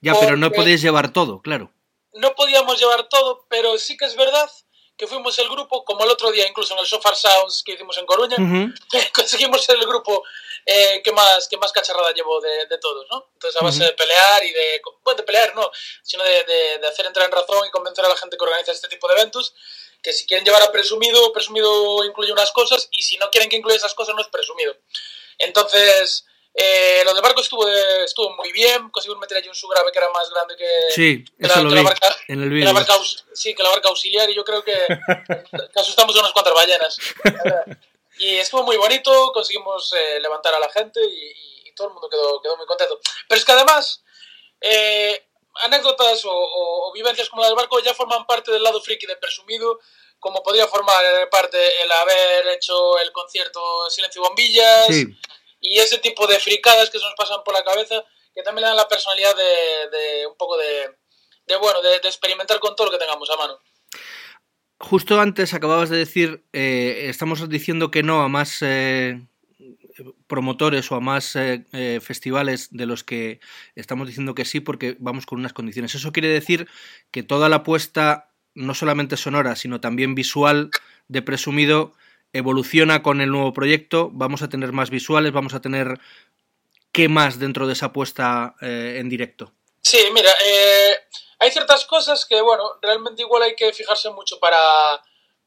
Ya, 0.00 0.18
pero 0.18 0.36
no 0.36 0.50
podéis 0.50 0.82
llevar 0.82 1.12
todo, 1.12 1.42
claro. 1.42 1.72
No 2.14 2.34
podíamos 2.34 2.78
llevar 2.80 3.08
todo, 3.08 3.46
pero 3.48 3.78
sí 3.78 3.96
que 3.96 4.06
es 4.06 4.16
verdad 4.16 4.50
que 5.00 5.06
fuimos 5.06 5.38
el 5.38 5.48
grupo, 5.48 5.82
como 5.82 6.04
el 6.04 6.10
otro 6.10 6.30
día, 6.30 6.46
incluso 6.46 6.74
en 6.74 6.80
el 6.80 6.86
Sofar 6.86 7.16
Sounds 7.16 7.62
que 7.64 7.72
hicimos 7.72 7.96
en 7.96 8.04
Coruña, 8.04 8.36
conseguimos 9.14 9.64
ser 9.64 9.76
el 9.76 9.86
grupo 9.86 10.22
eh, 10.66 11.00
que, 11.02 11.10
más, 11.10 11.48
que 11.48 11.56
más 11.56 11.72
cacharrada 11.72 12.12
llevó 12.12 12.38
de, 12.38 12.66
de 12.66 12.76
todos, 12.76 13.06
¿no? 13.10 13.30
Entonces, 13.32 13.58
a 13.58 13.64
base 13.64 13.82
de 13.82 13.92
pelear 13.92 14.44
y 14.44 14.52
de. 14.52 14.82
Bueno, 15.02 15.16
de 15.16 15.22
pelear 15.22 15.54
no, 15.56 15.70
sino 16.02 16.22
de, 16.22 16.44
de, 16.78 16.86
hacer 16.86 17.06
entrar 17.06 17.24
en 17.24 17.32
razón 17.32 17.66
y 17.66 17.70
convencer 17.70 18.04
a 18.04 18.10
la 18.10 18.16
gente 18.16 18.36
que 18.36 18.44
organiza 18.44 18.72
este 18.72 18.88
tipo 18.88 19.08
de 19.08 19.14
eventos, 19.14 19.54
que 20.02 20.12
si 20.12 20.26
quieren 20.26 20.44
llevar 20.44 20.62
a 20.62 20.70
presumido, 20.70 21.32
presumido 21.32 22.04
incluye 22.04 22.32
unas 22.32 22.52
cosas, 22.52 22.86
y 22.90 23.02
si 23.02 23.16
no 23.16 23.30
quieren 23.30 23.48
que 23.48 23.56
incluya 23.56 23.78
esas 23.78 23.94
cosas, 23.94 24.14
no 24.14 24.20
es 24.20 24.28
presumido. 24.28 24.76
Entonces. 25.38 26.26
Eh, 26.52 27.02
lo 27.04 27.14
del 27.14 27.22
barco 27.22 27.40
estuvo, 27.40 27.66
estuvo 27.68 28.34
muy 28.36 28.52
bien, 28.52 28.90
conseguimos 28.90 29.20
meter 29.20 29.38
allí 29.38 29.48
un 29.48 29.54
subgrave 29.54 29.92
que 29.92 29.98
era 29.98 30.10
más 30.10 30.28
grande 30.30 30.56
que, 30.56 30.68
sí, 30.90 31.24
la, 31.38 31.62
lo 31.62 31.84
barca, 31.84 32.14
en 32.26 32.42
el 32.42 32.50
vídeo. 32.50 32.74
sí, 33.32 33.54
que 33.54 33.62
la 33.62 33.70
barca 33.70 33.88
auxiliar 33.88 34.28
y 34.28 34.34
yo 34.34 34.44
creo 34.44 34.62
que, 34.64 34.72
que 35.72 35.80
asustamos 35.80 36.16
a 36.16 36.20
unas 36.20 36.32
cuantas 36.32 36.54
ballenas. 36.54 36.98
Y 38.18 38.36
estuvo 38.36 38.64
muy 38.64 38.76
bonito, 38.76 39.32
conseguimos 39.32 39.94
eh, 39.94 40.20
levantar 40.20 40.52
a 40.54 40.58
la 40.58 40.68
gente 40.70 41.00
y, 41.02 41.72
todo 41.74 41.86
el 41.86 41.94
mundo 41.94 42.10
quedó, 42.10 42.42
quedó, 42.42 42.56
muy 42.58 42.66
contento. 42.66 43.00
Pero 43.26 43.38
es 43.38 43.44
que 43.46 43.52
además, 43.52 44.02
eh, 44.60 45.24
anécdotas 45.62 46.20
o, 46.26 46.92
vivencias 46.92 47.30
como 47.30 47.40
la 47.40 47.48
del 47.48 47.56
barco 47.56 47.80
ya 47.80 47.94
forman 47.94 48.26
parte 48.26 48.50
del 48.50 48.62
lado 48.62 48.82
friki 48.82 49.06
de 49.06 49.16
Presumido, 49.16 49.80
como 50.18 50.42
podría 50.42 50.66
formar 50.66 51.02
parte 51.30 51.82
el 51.82 51.90
haber 51.90 52.48
hecho 52.48 52.98
el 52.98 53.10
concierto 53.12 53.88
Silencio 53.88 54.20
y 54.20 54.26
Bombillas 54.26 54.88
y 55.60 55.78
ese 55.78 55.98
tipo 55.98 56.26
de 56.26 56.38
fricadas 56.38 56.90
que 56.90 56.98
se 56.98 57.04
nos 57.04 57.14
pasan 57.14 57.42
por 57.44 57.54
la 57.54 57.64
cabeza, 57.64 58.04
que 58.34 58.42
también 58.42 58.62
le 58.62 58.68
dan 58.68 58.76
la 58.76 58.88
personalidad 58.88 59.34
de, 59.36 60.26
un 60.26 60.36
poco 60.36 60.56
de, 60.56 61.56
bueno, 61.58 61.80
de 61.82 61.96
experimentar 62.08 62.58
con 62.60 62.74
todo 62.74 62.86
lo 62.86 62.92
que 62.92 62.98
tengamos 62.98 63.28
a 63.30 63.36
mano. 63.36 63.58
Justo 64.82 65.20
antes 65.20 65.52
acababas 65.52 65.90
de 65.90 65.98
decir, 65.98 66.42
eh, 66.54 67.04
estamos 67.10 67.46
diciendo 67.50 67.90
que 67.90 68.02
no 68.02 68.22
a 68.22 68.28
más 68.28 68.62
eh, 68.62 69.20
promotores 70.26 70.90
o 70.90 70.94
a 70.94 71.00
más 71.00 71.36
eh, 71.36 72.00
festivales 72.02 72.68
de 72.70 72.86
los 72.86 73.04
que 73.04 73.40
estamos 73.74 74.06
diciendo 74.06 74.34
que 74.34 74.46
sí 74.46 74.60
porque 74.60 74.96
vamos 74.98 75.26
con 75.26 75.38
unas 75.38 75.52
condiciones. 75.52 75.94
Eso 75.94 76.12
quiere 76.12 76.28
decir 76.28 76.66
que 77.10 77.22
toda 77.22 77.50
la 77.50 77.56
apuesta, 77.56 78.30
no 78.54 78.72
solamente 78.72 79.18
sonora, 79.18 79.54
sino 79.54 79.82
también 79.82 80.14
visual 80.14 80.70
de 81.08 81.20
presumido, 81.20 81.92
evoluciona 82.32 83.02
con 83.02 83.20
el 83.20 83.30
nuevo 83.30 83.52
proyecto. 83.52 84.10
Vamos 84.12 84.42
a 84.42 84.48
tener 84.48 84.72
más 84.72 84.90
visuales, 84.90 85.32
vamos 85.32 85.54
a 85.54 85.60
tener 85.60 85.98
qué 86.92 87.08
más 87.08 87.38
dentro 87.38 87.66
de 87.66 87.72
esa 87.74 87.86
apuesta 87.86 88.54
en 88.60 89.08
directo. 89.08 89.52
Sí, 89.82 89.98
mira, 90.12 90.30
hay 91.38 91.50
ciertas 91.50 91.84
cosas 91.86 92.26
que, 92.26 92.40
bueno, 92.40 92.78
realmente 92.82 93.22
igual 93.22 93.42
hay 93.42 93.56
que 93.56 93.72
fijarse 93.72 94.10
mucho 94.10 94.38
para, 94.38 94.58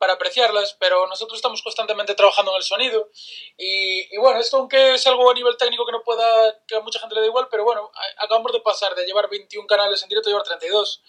para 0.03 0.13
apreciarlas, 0.13 0.75
pero 0.79 1.07
nosotros 1.07 1.37
estamos 1.37 1.61
constantemente 1.61 2.13
trabajando 2.13 2.51
en 2.51 2.57
el 2.57 2.63
sonido. 2.63 3.09
Y, 3.57 4.17
bueno, 4.17 4.39
esto 4.39 4.57
aunque 4.57 4.95
es 4.95 5.07
algo 5.07 5.31
a 5.31 5.33
nivel 5.33 5.55
técnico 5.55 5.85
que 5.85 5.93
no 5.93 6.03
pueda, 6.03 6.61
que 6.67 6.75
a 6.75 6.81
mucha 6.81 6.99
gente 6.99 7.15
le 7.15 7.21
da 7.21 7.27
igual, 7.27 7.47
pero 7.49 7.63
bueno, 7.63 7.89
acabamos 8.17 8.51
de 8.51 8.59
pasar 8.59 8.95
de 8.95 9.05
llevar 9.05 9.29
21 9.29 9.65
canales 9.65 10.03
en 10.03 10.09
directo 10.09 10.27
a 10.27 10.31
llevar 10.31 10.45
32. 10.45 11.03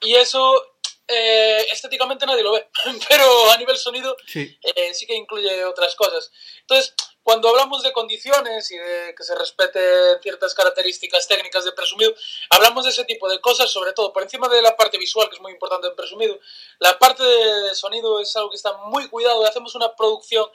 Y 0.00 0.14
eso 0.14 0.73
eh, 1.06 1.66
estéticamente 1.70 2.26
nadie 2.26 2.42
lo 2.42 2.52
ve, 2.52 2.68
pero 3.08 3.50
a 3.50 3.56
nivel 3.56 3.76
sonido 3.76 4.16
eh, 4.34 4.94
sí 4.94 5.06
que 5.06 5.14
incluye 5.14 5.64
otras 5.64 5.94
cosas. 5.94 6.32
Entonces, 6.60 6.94
cuando 7.22 7.48
hablamos 7.48 7.82
de 7.82 7.92
condiciones 7.92 8.70
y 8.70 8.76
de 8.76 9.14
que 9.16 9.24
se 9.24 9.34
respeten 9.34 9.82
ciertas 10.22 10.54
características 10.54 11.26
técnicas 11.26 11.64
de 11.64 11.72
presumido, 11.72 12.14
hablamos 12.50 12.84
de 12.84 12.90
ese 12.90 13.04
tipo 13.06 13.30
de 13.30 13.40
cosas, 13.40 13.70
sobre 13.70 13.94
todo 13.94 14.12
por 14.12 14.22
encima 14.22 14.46
de 14.48 14.60
la 14.60 14.76
parte 14.76 14.98
visual, 14.98 15.28
que 15.30 15.36
es 15.36 15.40
muy 15.40 15.52
importante 15.52 15.88
en 15.88 15.96
presumido. 15.96 16.38
La 16.80 16.98
parte 16.98 17.22
de 17.22 17.74
sonido 17.74 18.20
es 18.20 18.36
algo 18.36 18.50
que 18.50 18.56
está 18.56 18.76
muy 18.76 19.08
cuidado. 19.08 19.44
Hacemos 19.46 19.74
una 19.74 19.96
producción 19.96 20.46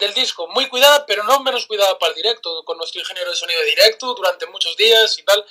del 0.00 0.14
disco 0.14 0.48
muy 0.48 0.68
cuidada, 0.68 1.06
pero 1.06 1.22
no 1.22 1.40
menos 1.40 1.66
cuidada 1.66 1.98
para 1.98 2.10
el 2.10 2.16
directo, 2.16 2.64
con 2.64 2.76
nuestro 2.78 3.00
ingeniero 3.00 3.30
de 3.30 3.36
sonido 3.36 3.60
de 3.60 3.66
directo 3.66 4.14
durante 4.14 4.46
muchos 4.46 4.76
días 4.76 5.16
y 5.18 5.22
tal. 5.22 5.44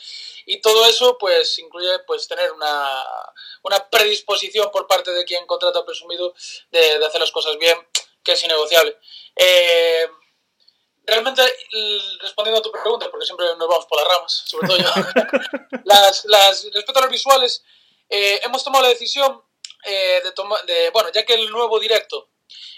Y 0.46 0.60
todo 0.60 0.86
eso 0.88 1.18
pues 1.18 1.58
incluye 1.60 2.00
pues 2.00 2.28
tener 2.28 2.52
una, 2.52 3.06
una 3.64 3.90
predisposición 3.90 4.72
por 4.72 4.88
parte 4.88 5.12
de 5.12 5.24
quien 5.24 5.46
contrata 5.46 5.86
presumido 5.86 6.34
de, 6.72 7.00
de 7.00 7.06
hacer 7.06 7.22
las 7.22 7.32
cosas 7.32 7.58
bien, 7.58 7.78
que 8.24 8.34
es 8.34 8.44
innegociable. 8.44 8.98
Eh, 9.36 10.10
realmente, 11.06 11.42
respondiendo 12.22 12.60
a 12.60 12.64
tu 12.64 12.72
pregunta, 12.72 13.10
porque 13.10 13.26
siempre 13.26 13.46
nos 13.58 13.68
vamos 13.68 13.86
por 13.86 14.00
las 14.00 14.08
ramas, 14.08 14.44
sobre 14.46 14.68
todo 14.68 14.78
yo, 14.78 14.90
las, 15.86 16.26
las, 16.26 16.64
respecto 16.74 17.00
a 17.00 17.04
los 17.04 17.12
visuales, 17.12 17.64
eh, 18.10 18.40
hemos 18.44 18.64
tomado 18.64 18.84
la 18.84 18.90
decisión 18.90 19.44
eh, 19.84 20.22
de 20.24 20.32
tomar, 20.32 20.64
de, 20.66 20.90
bueno, 20.92 21.10
ya 21.14 21.26
que 21.26 21.34
el 21.34 21.50
nuevo 21.50 21.80
directo, 21.80 22.29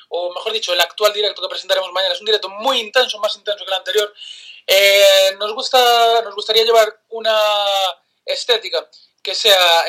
o 0.10 0.34
mejor 0.34 0.54
dicho, 0.54 0.74
el 0.74 0.82
actual 0.82 1.14
directo 1.14 1.42
que 1.42 1.50
presentaremos 1.50 1.92
mañana. 1.92 2.14
Es 2.14 2.20
un 2.20 2.26
directo 2.26 2.50
muy 2.50 2.80
intenso, 2.80 3.20
más 3.20 3.36
intenso 3.36 3.64
que 3.64 3.72
el 3.72 3.78
anterior, 3.78 4.14
eh, 4.68 5.36
nos, 5.40 5.54
gusta, 5.54 6.22
nos 6.24 6.36
gustaría 6.36 6.64
llevar 6.64 7.02
una 7.10 7.38
estética 8.26 8.90
que 9.24 9.36
sea 9.36 9.86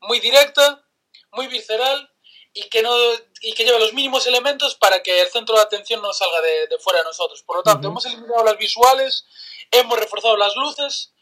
muy 0.00 0.20
directa, 0.20 0.84
muy 1.32 1.46
visceral 1.48 2.10
y 2.52 2.68
que, 2.68 2.82
no, 2.82 2.94
y 3.40 3.52
que 3.52 3.64
lleve 3.64 3.80
los 3.80 3.92
mínimos 3.92 4.26
elementos 4.26 4.76
para 4.76 5.02
que 5.02 5.20
el 5.20 5.28
centro 5.28 5.56
de 5.56 5.62
atención 5.62 6.00
no 6.00 6.12
salga 6.12 6.40
de, 6.40 6.68
de 6.68 6.78
fuera 6.78 7.00
de 7.00 7.06
nosotros. 7.06 7.42
Por 7.42 7.56
lo 7.56 7.62
tanto, 7.62 7.88
hemos 7.88 8.06
eliminado 8.06 8.44
las 8.44 8.56
visuales, 8.56 9.26
hemos 9.70 9.98
reforzado 9.98 10.36
las 10.36 10.54
luces 10.54 11.12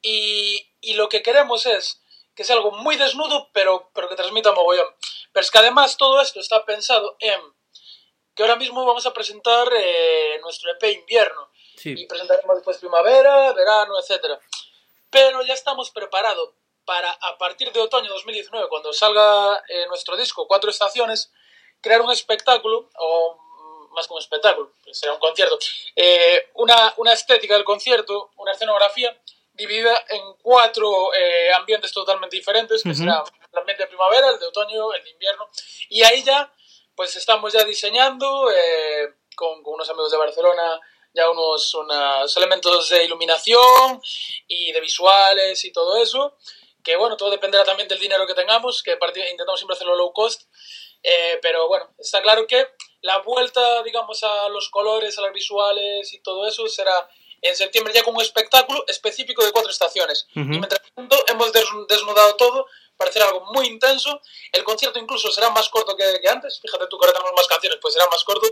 y, 0.00 0.70
y, 0.80 0.94
lo 0.94 1.08
que 1.08 1.22
queremos 1.22 1.66
es 1.66 2.00
que 2.36 2.44
sea 2.44 2.56
algo 2.56 2.70
muy 2.70 2.96
desnudo, 2.96 3.48
pero, 3.52 3.90
pero 3.94 4.08
que 4.08 4.14
transmita 4.14 4.52
mogollón. 4.52 4.86
Pero 5.32 5.42
es 5.42 5.50
que 5.50 5.58
además 5.58 5.96
todo 5.96 6.20
esto 6.20 6.38
está 6.38 6.64
pensado 6.64 7.16
en 7.18 7.40
que 8.34 8.42
ahora 8.42 8.56
mismo 8.56 8.84
vamos 8.84 9.06
a 9.06 9.14
presentar 9.14 9.66
eh, 9.74 10.38
nuestro 10.42 10.70
EP 10.70 10.84
invierno 10.92 11.50
y 11.82 12.06
presentaremos 12.06 12.56
después 12.56 12.78
primavera, 12.78 13.52
verano, 13.52 13.94
etc. 13.98 14.38
Pero 15.08 15.42
ya 15.42 15.54
estamos 15.54 15.90
preparados 15.90 16.50
para 16.84 17.10
a 17.10 17.38
partir 17.38 17.72
de 17.72 17.80
otoño 17.80 18.08
2019, 18.10 18.68
cuando 18.68 18.92
salga 18.92 19.62
eh, 19.68 19.86
nuestro 19.88 20.16
disco 20.16 20.46
Cuatro 20.46 20.70
Estaciones, 20.70 21.32
crear 21.80 22.02
un 22.02 22.12
espectáculo, 22.12 22.90
o 22.98 23.38
más 23.92 24.06
que 24.06 24.14
un 24.14 24.20
espectáculo, 24.20 24.72
será 24.92 25.14
un 25.14 25.18
concierto, 25.18 25.58
eh, 25.96 26.50
una, 26.54 26.92
una, 26.98 27.12
estética 27.14 27.54
del 27.54 27.64
concierto, 27.64 28.30
una 28.36 28.52
escenografía 28.52 29.18
dividida 29.56 30.04
en 30.08 30.34
cuatro 30.42 31.12
eh, 31.14 31.52
ambientes 31.54 31.92
totalmente 31.92 32.36
diferentes, 32.36 32.82
que 32.82 32.94
será 32.94 33.22
el 33.52 33.58
ambiente 33.58 33.84
de 33.84 33.88
primavera, 33.88 34.30
el 34.30 34.38
de 34.38 34.46
otoño, 34.46 34.92
el 34.92 35.02
de 35.02 35.10
invierno, 35.10 35.48
y 35.88 36.02
ahí 36.02 36.22
ya, 36.22 36.52
pues 36.94 37.16
estamos 37.16 37.52
ya 37.52 37.64
diseñando 37.64 38.48
con, 39.36 39.62
con 39.62 39.74
unos 39.74 39.88
amigos 39.90 40.12
de 40.12 40.18
Barcelona, 40.18 40.80
ya 41.16 41.30
unos, 41.30 41.74
unos 41.74 42.36
elementos 42.36 42.90
de 42.90 43.04
iluminación 43.04 44.00
y 44.46 44.70
de 44.72 44.80
visuales 44.80 45.64
y 45.64 45.72
todo 45.72 45.96
eso, 45.96 46.36
que 46.84 46.96
bueno, 46.96 47.16
todo 47.16 47.30
dependerá 47.30 47.64
también 47.64 47.88
del 47.88 47.98
dinero 47.98 48.26
que 48.26 48.34
tengamos, 48.34 48.82
que 48.82 48.92
intentamos 48.92 49.58
siempre 49.58 49.74
hacerlo 49.74 49.96
low 49.96 50.12
cost, 50.12 50.42
eh, 51.02 51.38
pero 51.40 51.68
bueno, 51.68 51.88
está 51.98 52.20
claro 52.22 52.46
que 52.46 52.68
la 53.00 53.18
vuelta, 53.18 53.82
digamos, 53.82 54.22
a 54.22 54.48
los 54.50 54.68
colores, 54.68 55.18
a 55.18 55.22
las 55.22 55.32
visuales 55.32 56.12
y 56.12 56.20
todo 56.20 56.46
eso 56.46 56.68
será 56.68 57.08
en 57.48 57.56
septiembre 57.56 57.92
ya 57.94 58.02
con 58.02 58.14
un 58.14 58.22
espectáculo 58.22 58.84
específico 58.88 59.44
de 59.44 59.52
cuatro 59.52 59.70
estaciones. 59.70 60.26
Y 60.34 60.40
mientras 60.40 60.80
tanto 60.94 61.16
hemos 61.28 61.52
desnudado 61.88 62.36
todo 62.36 62.66
para 62.96 63.10
hacer 63.10 63.22
algo 63.22 63.44
muy 63.52 63.66
intenso. 63.66 64.20
El 64.52 64.64
concierto 64.64 64.98
incluso 64.98 65.30
será 65.30 65.50
más 65.50 65.68
corto 65.68 65.96
que, 65.96 66.28
antes. 66.28 66.60
Fíjate 66.60 66.86
tú 66.88 66.98
que 66.98 67.06
ahora 67.06 67.18
tenemos 67.18 67.36
más 67.36 67.46
canciones, 67.46 67.78
pues 67.80 67.94
será 67.94 68.06
más 68.10 68.24
corto, 68.24 68.50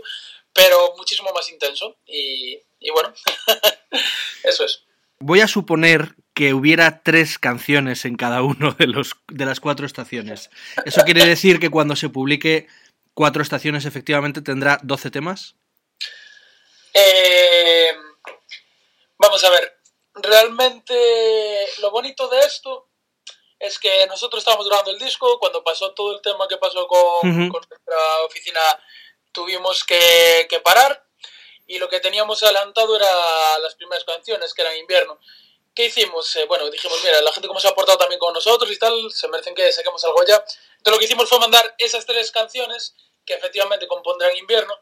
pero 0.53 0.93
muchísimo 0.97 1.31
más 1.33 1.49
intenso. 1.51 1.97
Y, 2.05 2.59
y 2.79 2.91
bueno, 2.91 3.13
eso 4.43 4.65
es. 4.65 4.83
Voy 5.19 5.41
a 5.41 5.47
suponer 5.47 6.15
que 6.33 6.53
hubiera 6.53 7.01
tres 7.01 7.39
canciones 7.39 8.05
en 8.05 8.15
cada 8.15 8.41
uno 8.43 8.73
de, 8.73 8.87
los, 8.87 9.15
de 9.27 9.45
las 9.45 9.59
cuatro 9.59 9.85
estaciones. 9.85 10.49
¿Eso 10.85 11.01
quiere 11.03 11.25
decir 11.25 11.59
que 11.59 11.69
cuando 11.69 11.95
se 11.95 12.09
publique 12.09 12.67
cuatro 13.13 13.41
estaciones 13.41 13.85
efectivamente 13.85 14.41
tendrá 14.41 14.79
12 14.83 15.11
temas? 15.11 15.55
Eh, 16.93 17.91
vamos 19.25 19.43
a 19.43 19.49
ver, 19.49 19.79
realmente 20.13 21.67
lo 21.79 21.89
bonito 21.89 22.27
de 22.27 22.39
esto 22.39 22.89
es 23.59 23.79
que 23.79 24.05
nosotros 24.07 24.39
estábamos 24.39 24.67
grabando 24.67 24.91
el 24.91 24.99
disco, 24.99 25.39
cuando 25.39 25.63
pasó 25.63 25.93
todo 25.93 26.13
el 26.13 26.21
tema 26.21 26.47
que 26.47 26.57
pasó 26.57 26.87
con, 26.87 27.49
nuestra 27.49 28.23
oficina 28.25 28.59
tuvimos 29.31 29.83
que, 29.83 30.47
parar 30.63 31.03
y 31.65 31.79
lo 31.79 31.89
que 31.89 31.99
teníamos 31.99 32.43
adelantado 32.43 32.95
era 32.95 33.59
las 33.59 33.75
primeras 33.75 34.03
canciones, 34.03 34.53
que 34.53 34.61
eran 34.61 34.77
invierno. 34.77 35.19
¿Qué 35.73 35.85
hicimos? 35.85 36.35
Eh, 36.35 36.45
bueno, 36.45 36.69
dijimos, 36.69 37.03
mira, 37.03 37.19
la 37.21 37.33
gente 37.33 37.47
como 37.47 37.59
se 37.59 37.67
ha 37.67 37.75
portado 37.75 37.97
también 37.97 38.19
con 38.19 38.33
nosotros 38.33 38.71
y 38.71 38.77
tal, 38.77 39.11
se 39.11 39.27
merecen 39.27 39.55
que 39.55 39.71
saquemos 39.71 40.03
algo 40.05 40.23
ya. 40.25 40.35
Entonces 40.35 40.91
lo 40.91 40.99
que 40.99 41.05
hicimos 41.05 41.27
fue 41.27 41.39
mandar 41.39 41.75
esas 41.79 42.05
tres 42.05 42.31
canciones, 42.31 42.95
que 43.25 43.33
efectivamente 43.33 43.87
compondrán 43.87 44.37
invierno, 44.37 44.77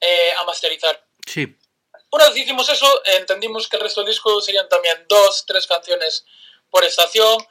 eh, 0.00 0.32
a 0.36 0.44
masterizar. 0.44 1.06
Sí. 1.24 1.56
Una 2.14 2.28
vez 2.28 2.36
hicimos 2.36 2.68
eso, 2.68 2.86
entendimos 3.06 3.68
que 3.68 3.76
el 3.76 3.82
resto 3.82 4.00
del 4.00 4.10
disco 4.10 4.40
serían 4.40 4.68
también 4.68 5.04
dos, 5.08 5.44
tres 5.48 5.66
canciones 5.66 6.24
por 6.70 6.84
estación, 6.84 7.44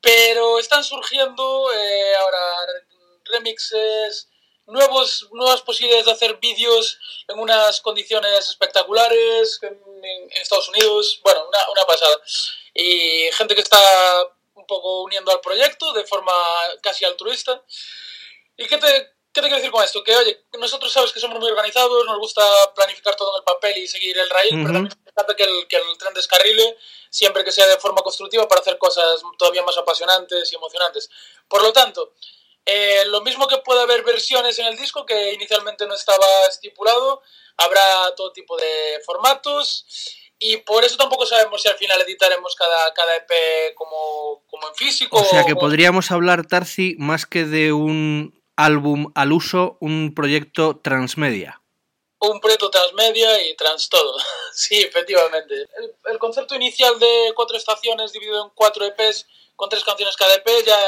pero 0.00 0.58
están 0.58 0.82
surgiendo 0.82 1.72
eh, 1.72 2.16
ahora 2.16 2.66
remixes, 3.26 4.28
nuevos, 4.66 5.28
nuevas 5.30 5.62
posibilidades 5.62 6.06
de 6.06 6.10
hacer 6.10 6.38
vídeos 6.38 6.98
en 7.28 7.38
unas 7.38 7.80
condiciones 7.80 8.48
espectaculares 8.48 9.60
en, 9.62 9.80
Estados 10.32 10.68
Unidos, 10.70 11.20
bueno, 11.22 11.46
una, 11.46 11.70
una, 11.70 11.84
pasada. 11.84 12.20
Y 12.74 13.30
gente 13.34 13.54
que 13.54 13.60
está 13.60 13.78
un 14.54 14.66
poco 14.66 15.02
uniendo 15.04 15.30
al 15.30 15.40
proyecto 15.40 15.92
de 15.92 16.02
forma 16.02 16.32
casi 16.82 17.04
altruista. 17.04 17.62
¿Y 18.56 18.66
qué 18.66 18.78
te, 18.78 19.12
¿Qué 19.32 19.40
te 19.40 19.46
quiero 19.46 19.56
decir 19.56 19.70
con 19.70 19.82
esto? 19.82 20.04
Que, 20.04 20.14
oye, 20.14 20.44
nosotros 20.58 20.92
sabes 20.92 21.10
que 21.10 21.18
somos 21.18 21.40
muy 21.40 21.50
organizados, 21.50 22.04
nos 22.04 22.18
gusta 22.18 22.42
planificar 22.74 23.16
todo 23.16 23.32
en 23.32 23.40
el 23.40 23.44
papel 23.44 23.78
y 23.78 23.86
seguir 23.86 24.18
el 24.18 24.28
raíl, 24.28 24.50
pero 24.50 24.74
también 24.74 24.84
nos 24.84 25.12
encanta 25.12 25.34
que 25.34 25.44
el, 25.44 25.66
que 25.68 25.76
el 25.76 25.98
tren 25.98 26.12
descarrile 26.12 26.76
siempre 27.08 27.42
que 27.42 27.50
sea 27.50 27.66
de 27.66 27.78
forma 27.78 28.02
constructiva 28.02 28.46
para 28.46 28.60
hacer 28.60 28.76
cosas 28.76 29.22
todavía 29.38 29.62
más 29.62 29.78
apasionantes 29.78 30.52
y 30.52 30.56
emocionantes. 30.56 31.08
Por 31.48 31.62
lo 31.62 31.72
tanto, 31.72 32.12
eh, 32.66 33.04
lo 33.06 33.22
mismo 33.22 33.48
que 33.48 33.58
puede 33.58 33.80
haber 33.80 34.04
versiones 34.04 34.58
en 34.58 34.66
el 34.66 34.76
disco 34.76 35.06
que 35.06 35.32
inicialmente 35.32 35.86
no 35.86 35.94
estaba 35.94 36.26
estipulado, 36.48 37.22
habrá 37.56 38.14
todo 38.14 38.32
tipo 38.32 38.56
de 38.58 39.00
formatos 39.06 39.86
y 40.38 40.58
por 40.58 40.84
eso 40.84 40.96
tampoco 40.96 41.24
sabemos 41.24 41.62
si 41.62 41.68
al 41.68 41.76
final 41.76 42.00
editaremos 42.02 42.54
cada, 42.54 42.92
cada 42.92 43.16
EP 43.16 43.74
como, 43.76 44.42
como 44.46 44.68
en 44.68 44.74
físico. 44.74 45.18
O 45.18 45.24
sea 45.24 45.44
que 45.44 45.54
podríamos 45.54 46.10
hablar, 46.10 46.46
Tarsi, 46.46 46.96
más 46.98 47.24
que 47.24 47.44
de 47.44 47.72
un 47.72 48.41
álbum 48.56 49.12
al 49.14 49.32
uso, 49.32 49.76
un 49.80 50.14
proyecto 50.14 50.80
transmedia. 50.82 51.60
Un 52.18 52.40
proyecto 52.40 52.70
transmedia 52.70 53.44
y 53.48 53.56
trans 53.56 53.88
todo. 53.88 54.16
sí, 54.52 54.80
efectivamente. 54.80 55.66
El, 56.04 56.18
concepto 56.18 56.54
inicial 56.54 56.98
de 56.98 57.32
cuatro 57.34 57.56
estaciones 57.56 58.12
dividido 58.12 58.44
en 58.44 58.50
cuatro 58.54 58.84
EPs 58.84 59.26
con 59.56 59.68
tres 59.68 59.84
canciones 59.84 60.16
cada 60.16 60.34
EP 60.34 60.48
ya 60.64 60.78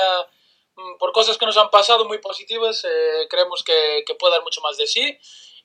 mm, 0.76 0.98
por 0.98 1.12
cosas 1.12 1.36
que 1.36 1.46
nos 1.46 1.56
han 1.56 1.70
pasado 1.70 2.04
muy 2.04 2.18
positivas 2.18 2.84
eh, 2.84 3.26
creemos 3.28 3.62
que, 3.64 4.04
que, 4.06 4.14
puede 4.14 4.34
dar 4.34 4.42
mucho 4.42 4.60
más 4.60 4.76
de 4.76 4.86
sí 4.86 5.18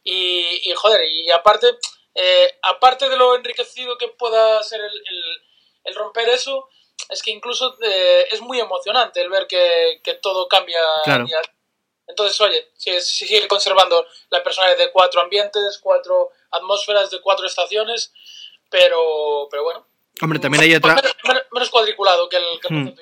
y, 0.04 0.72
joder 0.76 1.10
y 1.10 1.30
aparte 1.32 1.68
eh, 2.16 2.60
aparte 2.64 3.10
de 3.10 3.18
lo 3.18 3.36
enriquecido 3.36 3.98
que 3.98 4.08
pueda 4.10 4.62
ser 4.64 4.82
el, 4.82 5.44
el, 5.84 5.96
romper 5.96 6.30
eso 6.30 6.68
es 7.10 7.24
que 7.24 7.32
incluso 7.32 7.78
eh, 7.82 8.28
es 8.32 8.42
muy 8.42 8.60
emocionante 8.60 9.22
el 9.22 9.30
ver 9.30 9.48
que, 9.48 10.02
que 10.04 10.16
todo 10.16 10.48
cambia 10.48 10.82
claro. 11.04 11.26
Entonces, 12.10 12.42
oye, 12.42 12.68
sigue 12.76 13.48
conservando 13.48 14.06
la 14.32 14.44
personalidad 14.44 14.80
de 14.80 14.92
cuatro 14.92 15.22
ambientes, 15.22 15.80
cuatro 15.82 16.32
atmósferas, 16.52 17.12
de 17.12 17.22
cuatro 17.22 17.46
estaciones, 17.46 18.12
pero, 18.70 19.48
pero 19.50 19.64
bueno. 19.64 19.88
Hombre, 20.22 20.40
también 20.40 20.64
hay 20.64 20.76
otra... 20.76 21.00
Menos, 21.54 21.70
cuadriculado 21.70 22.28
que 22.28 22.38
el, 22.38 22.44
que 22.62 22.74
el 22.74 22.84
hmm. 22.84 22.96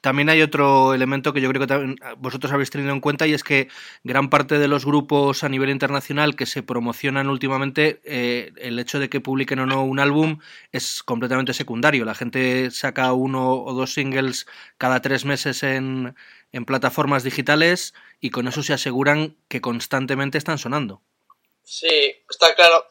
También 0.00 0.30
hay 0.30 0.40
otro 0.40 0.94
elemento 0.94 1.32
que 1.32 1.40
yo 1.40 1.48
creo 1.50 1.60
que 1.60 1.66
también 1.66 1.96
vosotros 2.16 2.52
habéis 2.52 2.70
tenido 2.70 2.92
en 2.92 3.00
cuenta 3.00 3.26
y 3.26 3.34
es 3.34 3.44
que 3.44 3.68
gran 4.02 4.30
parte 4.30 4.58
de 4.58 4.66
los 4.66 4.86
grupos 4.86 5.44
a 5.44 5.48
nivel 5.48 5.68
internacional 5.68 6.36
que 6.36 6.46
se 6.46 6.62
promocionan 6.62 7.28
últimamente, 7.28 8.00
eh, 8.04 8.52
el 8.56 8.78
hecho 8.78 8.98
de 8.98 9.10
que 9.10 9.20
publiquen 9.20 9.58
o 9.58 9.66
no 9.66 9.84
un 9.84 10.00
álbum 10.00 10.38
es 10.72 11.02
completamente 11.02 11.52
secundario. 11.52 12.06
La 12.06 12.14
gente 12.14 12.70
saca 12.70 13.12
uno 13.12 13.62
o 13.62 13.74
dos 13.74 13.92
singles 13.92 14.46
cada 14.78 15.02
tres 15.02 15.26
meses 15.26 15.62
en, 15.62 16.14
en 16.52 16.64
plataformas 16.64 17.22
digitales 17.22 17.94
y 18.20 18.30
con 18.30 18.46
eso 18.48 18.62
se 18.62 18.72
aseguran 18.72 19.36
que 19.48 19.60
constantemente 19.60 20.38
están 20.38 20.58
sonando. 20.58 21.02
Sí, 21.64 22.16
está 22.28 22.54
claro. 22.54 22.86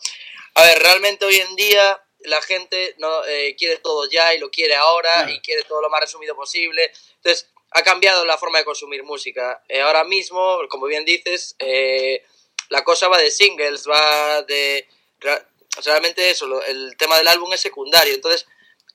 A 0.56 0.64
ver, 0.64 0.80
realmente 0.80 1.26
hoy 1.26 1.36
en 1.36 1.56
día 1.56 2.02
la 2.22 2.42
gente 2.42 2.96
no 2.98 3.26
eh, 3.26 3.56
quiere 3.58 3.78
todo 3.78 4.10
ya 4.10 4.34
y 4.34 4.40
lo 4.40 4.50
quiere 4.50 4.76
ahora 4.76 5.32
y 5.32 5.40
quiere 5.40 5.64
todo 5.64 5.82
lo 5.82 5.90
más 5.90 6.02
resumido 6.02 6.36
posible. 6.36 6.92
Entonces, 7.18 7.50
ha 7.72 7.84
cambiado 7.84 8.26
la 8.26 8.38
forma 8.38 8.60
de 8.60 8.66
consumir 8.66 9.04
música. 9.04 9.64
Eh, 9.68 9.82
ahora 9.82 10.04
mismo, 10.04 10.60
como 10.70 10.88
bien 10.88 11.06
dices, 11.06 11.56
eh, 11.60 12.24
la 12.70 12.84
cosa 12.84 13.08
va 13.08 13.18
de 13.18 13.32
singles, 13.32 13.88
va 13.88 14.42
de... 14.44 14.88
realmente 15.84 16.30
eso, 16.30 16.64
el 16.64 16.98
tema 16.98 17.18
del 17.18 17.28
álbum 17.28 17.54
es 17.54 17.62
secundario. 17.62 18.14
Entonces, 18.14 18.48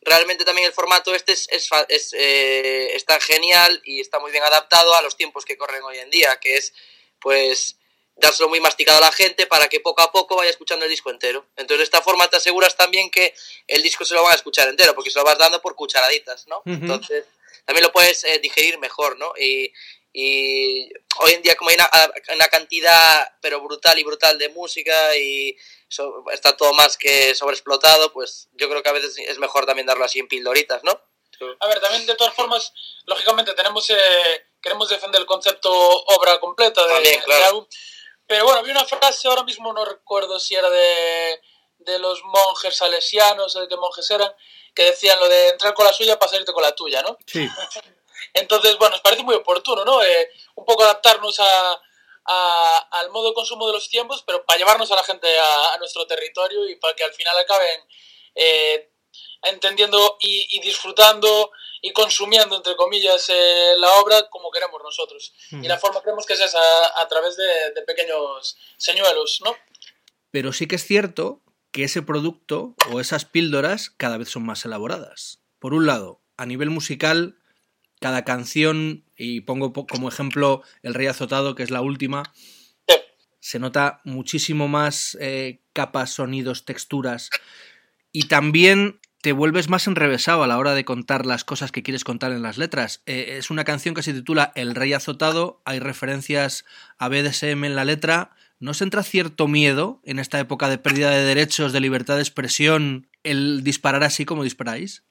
realmente 0.05 0.45
también 0.45 0.67
el 0.67 0.73
formato 0.73 1.15
este 1.15 1.33
es, 1.33 1.49
es, 1.51 1.69
es 1.89 2.13
está 2.13 3.21
genial 3.21 3.81
y 3.85 4.01
está 4.01 4.19
muy 4.19 4.31
bien 4.31 4.45
adaptado 4.45 4.95
a 4.95 5.03
los 5.03 5.17
tiempos 5.17 5.45
que 5.45 5.57
corren 5.57 5.83
hoy 5.83 5.99
en 5.99 6.11
día, 6.11 6.39
que 6.41 6.55
es 6.55 6.73
pues 7.21 7.77
dárselo 8.17 8.49
muy 8.49 8.61
masticado 8.61 8.99
a 8.99 9.01
la 9.01 9.13
gente 9.13 9.47
para 9.47 9.69
que 9.69 9.81
poco 9.81 10.03
a 10.03 10.13
poco 10.13 10.37
vaya 10.37 10.51
escuchando 10.51 10.85
el 10.85 10.91
disco 10.91 11.11
entero. 11.11 11.47
Entonces, 11.57 11.79
de 11.79 11.85
esta 11.85 12.03
forma 12.03 12.29
te 12.29 12.37
aseguras 12.37 12.77
también 12.77 13.11
que 13.11 13.35
el 13.67 13.83
disco 13.83 14.05
se 14.05 14.15
lo 14.15 14.23
van 14.23 14.33
a 14.33 14.37
escuchar 14.37 14.69
entero, 14.69 14.95
porque 14.95 15.11
se 15.11 15.19
lo 15.19 15.25
vas 15.25 15.39
dando 15.39 15.61
por 15.61 15.75
cucharaditas, 15.75 16.47
¿no? 16.47 16.63
Entonces, 16.65 17.25
también 17.65 17.85
lo 17.85 17.93
puedes 17.93 18.25
eh, 18.25 18.39
digerir 18.39 18.79
mejor, 18.79 19.19
¿no? 19.19 19.33
Y, 19.39 19.73
y, 20.13 20.91
hoy 21.19 21.33
en 21.33 21.43
día, 21.43 21.57
como 21.57 21.71
hay 21.71 21.77
una, 22.35 22.49
cantidad, 22.49 23.33
pero 23.41 23.61
brutal 23.61 23.99
y 23.99 24.05
brutal 24.05 24.39
de 24.39 24.49
música 24.51 25.17
y 25.17 25.57
está 26.33 26.57
todo 26.57 26.73
más 26.75 26.97
que 26.97 27.35
sobreexplotado, 27.35 28.13
pues 28.13 28.49
yo 28.53 28.69
creo 28.69 28.83
que 28.83 28.89
a 28.89 28.93
veces 28.93 29.17
es 29.19 29.39
mejor 29.39 29.67
también 29.67 29.87
darlo 29.87 30.05
así 30.05 30.19
en 30.19 30.29
pildoritas, 30.29 30.83
¿no? 30.85 31.01
A 31.61 31.67
ver, 31.67 31.81
también 31.81 32.07
de 32.07 32.15
todas 32.15 32.35
formas, 32.35 32.73
lógicamente 33.07 33.55
tenemos 33.55 33.91
eh, 33.91 34.47
queremos 34.63 34.89
defender 34.89 35.21
el 35.21 35.27
concepto 35.27 35.71
obra 35.73 36.39
completa 36.39 36.87
de, 36.87 37.23
álbum 37.45 37.67
pero 38.27 38.45
bueno, 38.45 38.61
había 38.61 38.73
una 38.73 38.85
frase, 38.85 39.29
ahora 39.29 39.43
mismo 39.43 39.73
no 39.73 39.85
recuerdo 39.85 40.41
si 40.41 40.55
era 40.55 40.71
de, 40.71 41.41
de 41.79 41.99
los 41.99 42.23
monjes 42.25 42.77
salesianos 42.77 43.55
o 43.55 43.61
de 43.61 43.69
qué 43.69 43.77
monjes 43.77 44.11
eran, 44.11 44.33
que 44.75 44.85
decían 44.85 45.19
lo 45.21 45.29
de 45.29 45.51
entrar 45.51 45.75
con 45.75 45.85
la 45.85 45.93
suya 45.93 46.19
para 46.19 46.31
salirte 46.31 46.53
con 46.53 46.63
la 46.63 46.75
tuya, 46.75 47.03
¿no? 47.03 47.19
Sí. 47.27 47.49
Entonces, 48.35 48.77
bueno, 48.79 48.93
nos 48.93 49.03
parece 49.03 49.23
muy 49.23 49.35
oportuno, 49.35 49.85
¿no? 49.85 50.03
Eh, 50.03 50.31
un 50.55 50.65
poco 50.65 50.85
adaptarnos 50.85 51.39
a, 51.41 51.81
a, 52.27 52.89
al 52.91 53.11
modo 53.11 53.29
de 53.29 53.35
consumo 53.35 53.67
de 53.67 53.73
los 53.73 53.89
tiempos, 53.89 54.23
pero 54.27 54.45
para 54.45 54.59
llevarnos 54.59 54.91
a 54.91 54.97
la 54.97 55.03
gente 55.03 55.29
a, 55.39 55.79
nuestro 55.79 56.07
territorio 56.07 56.69
y 56.69 56.77
para 56.77 56.95
que 56.95 57.05
al 57.05 57.13
final 57.13 57.37
acaben 57.39 57.81
eh, 58.35 58.91
entendiendo 59.43 60.17
y, 60.21 60.47
y 60.57 60.61
disfrutando 60.61 61.51
y 61.85 61.93
consumiendo, 61.93 62.57
entre 62.57 62.77
comillas, 62.77 63.29
eh, 63.29 63.75
la 63.77 63.93
obra 63.99 64.31
como 64.31 64.51
queremos 64.51 64.81
nosotros. 64.83 65.35
Y 65.51 65.69
la 65.69 65.79
forma 65.79 66.01
creemos 66.01 66.25
que 66.25 66.33
es 66.33 66.41
esa, 66.41 66.59
a 66.97 67.07
través 67.09 67.37
de, 67.37 67.83
pequeños 67.83 68.57
señuelos, 68.79 69.43
¿no? 69.45 69.55
Pero 70.31 70.55
sí 70.55 70.67
que 70.67 70.77
es 70.77 70.87
cierto 70.87 71.43
que 71.73 71.85
ese 71.85 72.01
producto 72.01 72.75
o 72.91 73.01
esas 73.01 73.27
píldoras 73.27 73.91
cada 73.91 74.17
vez 74.17 74.31
son 74.31 74.47
más 74.47 74.65
elaboradas. 74.65 75.41
Por 75.59 75.75
un 75.75 75.85
lado, 75.85 76.23
a 76.39 76.47
nivel 76.47 76.71
musical, 76.71 77.37
cada 78.01 78.25
canción, 78.25 79.04
y 79.17 79.43
pongo 79.43 79.73
como 79.73 80.09
ejemplo 80.09 80.63
El 80.83 80.95
Rey 80.95 81.07
Azotado, 81.07 81.55
que 81.55 81.63
es 81.63 81.71
la 81.71 81.81
última, 81.81 82.25
se 83.41 83.59
nota 83.59 84.01
muchísimo 84.05 84.69
más 84.69 85.19
eh, 85.21 85.61
capas, 85.75 86.11
sonidos, 86.11 86.65
texturas. 86.65 87.29
Y 88.11 88.29
también 88.29 89.01
te 89.21 89.33
vuelves 89.33 89.69
más 89.69 89.87
enrevesado 89.87 90.43
a 90.43 90.47
la 90.47 90.59
hora 90.59 90.75
de 90.75 90.85
contar 90.85 91.27
las 91.27 91.45
cosas 91.45 91.73
que 91.73 91.83
quieres 91.83 92.05
contar 92.05 92.33
en 92.33 92.43
las 92.43 92.59
letras. 92.59 93.03
Eh, 93.07 93.37
es 93.39 93.51
una 93.51 93.65
canción 93.65 93.95
que 93.95 94.03
se 94.03 94.15
titula 94.15 94.53
El 94.55 94.75
Rey 94.75 94.93
Azotado, 94.93 95.63
hay 95.65 95.79
referencias 95.79 96.65
a 96.99 97.09
BDSM 97.09 97.65
en 97.65 97.77
la 97.77 97.85
letra. 97.85 98.31
¿No 98.61 98.73
se 98.73 98.85
entra 98.85 99.03
cierto 99.03 99.49
miedo 99.49 100.01
en 100.05 100.19
esta 100.19 100.41
época 100.41 100.69
de 100.69 100.79
pérdida 100.79 101.11
de 101.11 101.25
derechos, 101.25 101.73
de 101.73 101.81
libertad 101.81 102.17
de 102.17 102.23
expresión, 102.23 103.09
el 103.25 103.63
disparar 103.65 104.05
así 104.05 104.25
como 104.25 104.45
disparáis? 104.45 105.03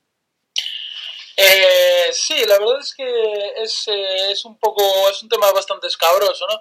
Eh, 1.38 1.83
sí, 2.14 2.46
la 2.46 2.60
verdad 2.60 2.80
es 2.80 2.94
que 2.94 3.54
es, 3.58 3.88
eh, 3.88 4.32
es, 4.32 4.46
un 4.46 4.58
poco, 4.58 4.84
es 5.10 5.22
un 5.22 5.30
tema 5.30 5.52
bastante 5.52 5.88
escabroso, 5.88 6.46
¿no? 6.48 6.60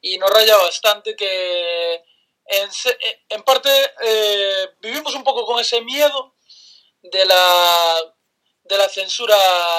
Y 0.00 0.18
nos 0.18 0.30
raya 0.30 0.56
bastante 0.56 1.16
que 1.16 1.94
en, 2.46 2.70
en 3.28 3.42
parte 3.42 3.70
eh, 4.02 4.68
vivimos 4.80 5.14
un 5.14 5.24
poco 5.24 5.44
con 5.44 5.60
ese 5.60 5.80
miedo 5.80 6.34
de 7.02 7.24
la, 7.24 8.14
de 8.64 8.78
la 8.78 8.88
censura 8.88 9.36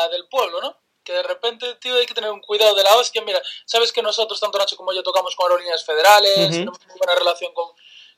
del 0.10 0.28
pueblo, 0.28 0.62
¿no? 0.62 0.78
Que 1.04 1.14
de 1.14 1.24
repente, 1.24 1.76
tío, 1.76 1.96
hay 1.96 2.06
que 2.06 2.14
tener 2.14 2.32
un 2.32 2.42
cuidado 2.42 2.76
de 2.76 2.84
la 2.84 2.96
hostia. 2.96 3.22
Mira, 3.24 3.42
sabes 3.66 3.92
que 3.92 4.02
nosotros, 4.02 4.40
tanto 4.40 4.58
Nacho 4.58 4.78
como 4.78 4.94
yo, 4.94 5.02
tocamos 5.02 5.36
con 5.36 5.46
aerolíneas 5.46 5.84
federales, 5.84 6.50
tenemos 6.52 6.80
muy 6.86 6.98
buena 6.98 7.16
relación 7.16 7.54
con, 7.54 7.70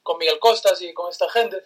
con 0.02 0.18
Miguel 0.18 0.40
Costas 0.40 0.82
y 0.82 0.94
con 0.94 1.10
esta 1.10 1.30
gente. 1.30 1.64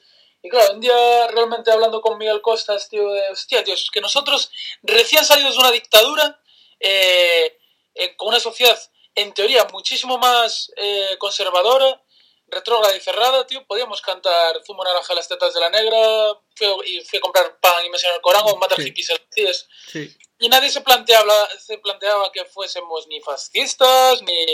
Y 0.47 0.49
claro, 0.49 0.75
un 0.75 0.79
día 0.79 1.27
realmente 1.27 1.69
hablando 1.69 1.99
con 1.99 2.17
Miguel 2.17 2.41
Costas, 2.41 2.87
tío, 2.87 3.11
de, 3.11 3.31
hostia, 3.31 3.65
tío, 3.65 3.73
es 3.73 3.91
que 3.91 3.99
nosotros 3.99 4.49
recién 4.81 5.25
salidos 5.25 5.55
de 5.55 5.59
una 5.59 5.71
dictadura, 5.71 6.41
eh, 6.79 7.59
eh, 7.93 8.15
con 8.15 8.29
una 8.29 8.39
sociedad 8.39 8.79
en 9.13 9.33
teoría 9.33 9.65
muchísimo 9.73 10.17
más 10.17 10.71
eh, 10.77 11.17
conservadora, 11.19 12.01
retrógrada 12.47 12.95
y 12.95 13.01
cerrada, 13.01 13.45
tío, 13.45 13.67
podíamos 13.67 13.99
cantar 14.01 14.63
Zumo 14.65 14.85
naranja 14.85 15.13
las 15.13 15.27
tetas 15.27 15.53
de 15.53 15.59
la 15.59 15.69
negra, 15.69 16.39
fui, 16.55 16.67
y 16.85 17.01
fui 17.01 17.17
a 17.17 17.21
comprar 17.21 17.59
pan 17.59 17.85
y 17.85 17.89
me 17.89 17.97
enseñó 17.97 18.15
el 18.15 18.21
Corán 18.21 18.43
o 18.45 18.55
matar 18.55 18.77
sí. 18.77 18.85
hippies 18.85 19.67
sí. 19.91 20.15
Y 20.39 20.47
nadie 20.47 20.69
se 20.69 20.79
planteaba, 20.79 21.49
se 21.59 21.77
planteaba 21.79 22.31
que 22.31 22.45
fuésemos 22.45 23.05
ni 23.07 23.19
fascistas, 23.19 24.21
ni, 24.21 24.45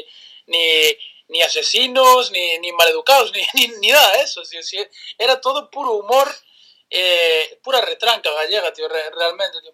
ni, 0.47 0.97
ni 1.27 1.41
asesinos, 1.41 2.31
ni, 2.31 2.57
ni 2.59 2.71
maleducados, 2.71 3.31
ni, 3.31 3.41
ni, 3.53 3.73
ni 3.79 3.87
nada 3.89 4.17
de 4.17 4.21
eso. 4.23 4.43
¿sí? 4.45 4.61
¿sí? 4.63 4.77
Era 5.17 5.39
todo 5.41 5.69
puro 5.69 5.93
humor, 5.93 6.27
eh, 6.89 7.59
pura 7.63 7.81
retranca 7.81 8.31
gallega, 8.31 8.71
tío, 8.73 8.87
re, 8.87 9.09
realmente, 9.11 9.61
tío. 9.61 9.73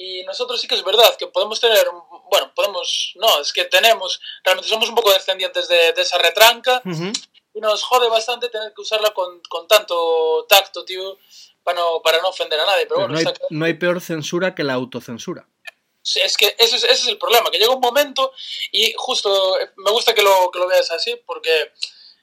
Y 0.00 0.22
nosotros 0.24 0.60
sí 0.60 0.68
que 0.68 0.76
es 0.76 0.84
verdad 0.84 1.16
que 1.16 1.26
podemos 1.26 1.60
tener, 1.60 1.84
bueno, 2.30 2.52
podemos, 2.54 3.14
no, 3.16 3.40
es 3.40 3.52
que 3.52 3.64
tenemos, 3.64 4.20
realmente 4.44 4.68
somos 4.68 4.88
un 4.88 4.94
poco 4.94 5.12
descendientes 5.12 5.66
de, 5.66 5.92
de 5.92 6.02
esa 6.02 6.18
retranca. 6.18 6.80
Uh 6.84 6.90
-huh 6.90 7.28
y 7.58 7.60
nos 7.60 7.82
jode 7.82 8.08
bastante 8.08 8.48
tener 8.48 8.72
que 8.72 8.82
usarla 8.82 9.10
con, 9.10 9.40
con 9.48 9.66
tanto 9.66 10.46
tacto, 10.48 10.84
tío, 10.84 11.18
para 11.64 11.80
no, 11.80 12.00
para 12.02 12.22
no 12.22 12.28
ofender 12.28 12.60
a 12.60 12.66
nadie. 12.66 12.86
Pero, 12.86 12.96
Pero 12.96 13.08
bueno, 13.08 13.20
no, 13.20 13.28
hay, 13.28 13.36
no, 13.50 13.64
hay, 13.64 13.74
peor 13.74 14.00
censura 14.00 14.54
que 14.54 14.62
la 14.62 14.74
autocensura. 14.74 15.48
Es 16.16 16.36
que 16.36 16.54
ese 16.58 16.76
es, 16.76 16.84
ese 16.84 16.92
es, 16.92 17.06
el 17.08 17.18
problema, 17.18 17.50
que 17.50 17.58
llega 17.58 17.74
un 17.74 17.80
momento, 17.80 18.32
y 18.72 18.94
justo 18.96 19.58
eh, 19.60 19.70
me 19.76 19.90
gusta 19.90 20.14
que 20.14 20.22
lo, 20.22 20.50
que 20.50 20.58
lo 20.58 20.66
veas 20.66 20.90
así, 20.90 21.16
porque 21.26 21.72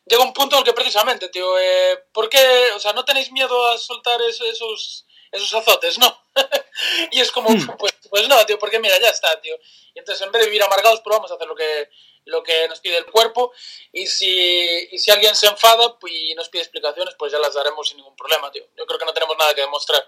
llega 0.06 0.24
un 0.24 0.34
punto 0.34 0.56
en 0.56 0.60
el 0.60 0.66
que 0.66 0.74
precisamente, 0.74 1.30
tío, 1.30 1.58
eh, 1.60 2.04
¿por 2.12 2.30
qué, 2.30 2.72
o 2.76 2.80
sea, 2.80 2.94
no 2.94 3.06
tenéis 3.06 3.32
miedo 3.32 3.68
a 3.68 3.78
soltar 3.78 4.22
esos, 4.22 4.48
esos, 4.48 5.06
esos 5.32 5.54
azotes, 5.54 5.98
no? 6.00 6.24
y 7.12 7.20
es 7.20 7.32
como, 7.32 7.50
Hmm. 7.50 7.78
pues, 7.78 7.94
pues 8.10 8.28
no, 8.28 8.46
tío, 8.46 8.60
porque 8.60 8.80
mira, 8.80 9.00
ya 9.00 9.10
está, 9.10 9.40
tío. 9.42 9.56
Y 9.94 10.00
entonces 10.00 10.26
en 10.26 10.32
vez 10.32 10.42
de 10.42 10.48
vivir 10.48 10.64
amargados, 10.64 11.02
pues 11.02 11.16
vamos 11.16 11.32
a 11.32 11.36
hacer 11.36 11.48
lo 11.48 11.56
que, 11.56 11.90
lo 12.26 12.44
que 12.44 12.68
nos 12.68 12.80
pide 12.80 12.98
el 12.98 13.06
cuerpo 13.06 13.54
y 13.92 14.08
si, 14.08 14.88
y 14.92 14.98
si 14.98 15.12
alguien 15.12 15.36
se 15.36 15.48
enfada 15.48 15.98
pues, 16.00 16.14
y 16.14 16.36
nos 16.36 16.50
pide 16.50 16.64
explicaciones, 16.64 17.16
pues 17.18 17.32
ya 17.32 17.40
las 17.40 17.54
daremos 17.54 17.88
sin 17.88 17.98
ningún 17.98 18.16
problema, 18.16 18.52
tío. 18.52 18.64
Yo 18.78 18.86
creo 18.86 19.00
que 19.00 19.06
no 19.06 19.14
tenemos 19.14 19.38
nada 19.38 19.54
que 19.54 19.62
demostrar. 19.62 20.04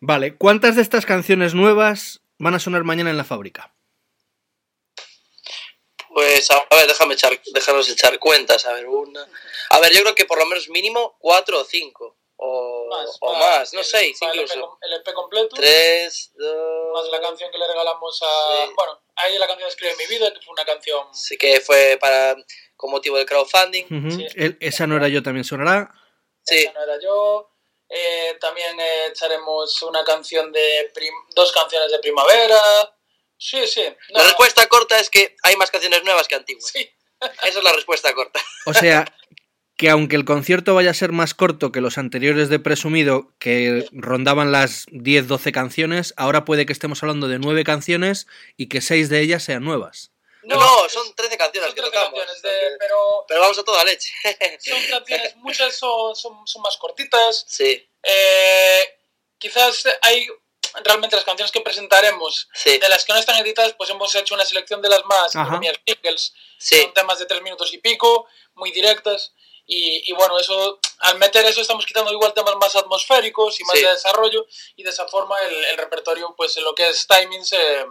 Vale, 0.00 0.36
¿cuántas 0.36 0.76
de 0.76 0.82
estas 0.82 1.04
canciones 1.04 1.54
nuevas 1.54 2.20
van 2.40 2.54
a 2.54 2.58
sonar 2.58 2.84
mañana 2.84 3.10
en 3.10 3.16
la 3.16 3.24
fábrica? 3.24 3.72
Pues 6.12 6.50
a 6.50 6.66
ver, 6.70 6.88
déjame 6.88 7.14
echar, 7.14 7.40
déjanos 7.54 7.88
echar 7.88 8.18
cuentas, 8.18 8.66
a 8.66 8.72
ver, 8.72 8.88
una... 8.88 9.24
A 9.70 9.78
ver, 9.78 9.92
yo 9.92 10.00
creo 10.00 10.14
que 10.14 10.24
por 10.24 10.38
lo 10.38 10.46
menos 10.46 10.68
mínimo 10.68 11.16
cuatro 11.20 11.60
o 11.60 11.64
cinco. 11.64 12.16
O 12.42 12.88
más, 12.88 13.18
o 13.20 13.34
más 13.34 13.74
no 13.74 13.80
el, 13.80 13.84
seis 13.84 14.18
incluso. 14.22 14.78
El 14.80 14.94
EP, 14.94 15.12
completo. 15.12 15.54
Tres, 15.54 16.32
dos... 16.34 16.92
Más 16.94 17.12
la 17.12 17.20
canción 17.20 17.50
que 17.52 17.58
le 17.58 17.68
regalamos 17.68 18.20
a... 18.22 18.66
Sí. 18.66 18.72
Bueno, 18.74 19.02
ahí 19.16 19.38
la 19.38 19.46
canción 19.46 19.68
Escribe 19.68 19.94
mi 19.96 20.06
vida, 20.06 20.32
que 20.32 20.40
fue 20.40 20.52
una 20.52 20.64
canción... 20.64 21.06
Sí, 21.14 21.36
que 21.36 21.60
fue 21.60 21.98
para 22.00 22.34
con 22.76 22.90
motivo 22.90 23.18
del 23.18 23.26
crowdfunding. 23.26 23.84
Uh 23.84 23.94
-huh. 23.94 24.16
sí. 24.16 24.26
El, 24.34 24.56
esa 24.60 24.86
no 24.86 24.96
era 24.96 25.08
yo, 25.08 25.22
también 25.22 25.44
sonará. 25.44 25.92
Sí. 26.42 26.56
Esa 26.56 26.72
no 26.72 26.82
era 26.82 26.98
yo. 26.98 27.50
Eh, 27.90 28.38
también 28.40 28.78
eh, 28.78 29.06
echaremos 29.08 29.82
una 29.82 30.04
canción 30.04 30.52
de... 30.52 30.92
dos 31.34 31.52
canciones 31.52 31.90
de 31.90 31.98
primavera. 31.98 32.60
Sí, 33.36 33.66
sí. 33.66 33.82
No, 34.10 34.18
la 34.18 34.24
respuesta 34.24 34.66
corta 34.68 34.98
es 35.00 35.10
que 35.10 35.36
hay 35.42 35.56
más 35.56 35.70
canciones 35.70 36.04
nuevas 36.04 36.28
que 36.28 36.36
antiguas. 36.36 36.70
Sí. 36.72 36.88
Esa 37.20 37.58
es 37.58 37.64
la 37.64 37.72
respuesta 37.72 38.12
corta. 38.14 38.40
O 38.66 38.74
sea, 38.74 39.04
que 39.76 39.90
aunque 39.90 40.14
el 40.14 40.24
concierto 40.24 40.74
vaya 40.74 40.90
a 40.90 40.94
ser 40.94 41.10
más 41.10 41.34
corto 41.34 41.72
que 41.72 41.80
los 41.80 41.98
anteriores 41.98 42.48
de 42.48 42.58
Presumido, 42.58 43.32
que 43.38 43.88
rondaban 43.92 44.52
las 44.52 44.86
10-12 44.88 45.52
canciones, 45.52 46.14
ahora 46.16 46.44
puede 46.44 46.66
que 46.66 46.72
estemos 46.72 47.02
hablando 47.02 47.28
de 47.28 47.38
9 47.38 47.64
canciones 47.64 48.26
y 48.56 48.68
que 48.68 48.82
6 48.82 49.08
de 49.08 49.20
ellas 49.20 49.42
sean 49.42 49.64
nuevas. 49.64 50.12
No, 50.42 50.56
no 50.56 50.88
son 50.88 51.14
13 51.14 51.36
canciones 51.36 51.68
son 51.68 51.74
13 51.74 51.74
que 51.74 51.82
tocamos. 51.82 52.18
Canciones 52.18 52.42
de, 52.42 52.76
pero, 52.78 53.24
pero, 53.28 53.40
vamos 53.40 53.58
a 53.58 53.62
toda 53.64 53.84
leche. 53.84 54.12
son 54.58 54.82
canciones, 54.90 55.36
muchas 55.36 55.76
son, 55.76 56.16
son, 56.16 56.46
son 56.46 56.62
más 56.62 56.76
cortitas. 56.76 57.44
Sí. 57.46 57.88
Eh, 58.02 58.98
quizás 59.38 59.84
hay 60.02 60.26
realmente 60.84 61.16
las 61.16 61.24
canciones 61.24 61.50
que 61.52 61.60
presentaremos, 61.60 62.48
sí. 62.54 62.78
de 62.78 62.88
las 62.88 63.04
que 63.04 63.12
no 63.12 63.18
están 63.18 63.38
editadas, 63.40 63.74
pues 63.74 63.90
hemos 63.90 64.14
hecho 64.14 64.34
una 64.34 64.44
selección 64.44 64.80
de 64.80 64.88
las 64.88 65.04
más 65.04 65.32
singles. 65.32 66.32
Sí. 66.58 66.80
Son 66.80 66.94
temas 66.94 67.18
de 67.18 67.26
3 67.26 67.42
minutos 67.42 67.72
y 67.72 67.78
pico, 67.78 68.26
muy 68.54 68.70
directas. 68.70 69.32
Y, 69.66 70.10
y, 70.10 70.14
bueno, 70.14 70.36
eso 70.38 70.80
al 70.98 71.18
meter 71.18 71.46
eso 71.46 71.60
estamos 71.60 71.86
quitando 71.86 72.10
igual 72.10 72.34
temas 72.34 72.56
más 72.56 72.74
atmosféricos 72.74 73.60
y 73.60 73.64
más 73.64 73.76
Sí. 73.76 73.84
de 73.84 73.90
desarrollo 73.90 74.44
y 74.74 74.82
de 74.82 74.90
esa 74.90 75.06
forma 75.06 75.38
el, 75.42 75.64
el 75.66 75.78
repertorio, 75.78 76.34
pues 76.36 76.56
en 76.56 76.64
lo 76.64 76.74
que 76.74 76.88
es 76.88 77.06
timing 77.06 77.44
se, 77.44 77.86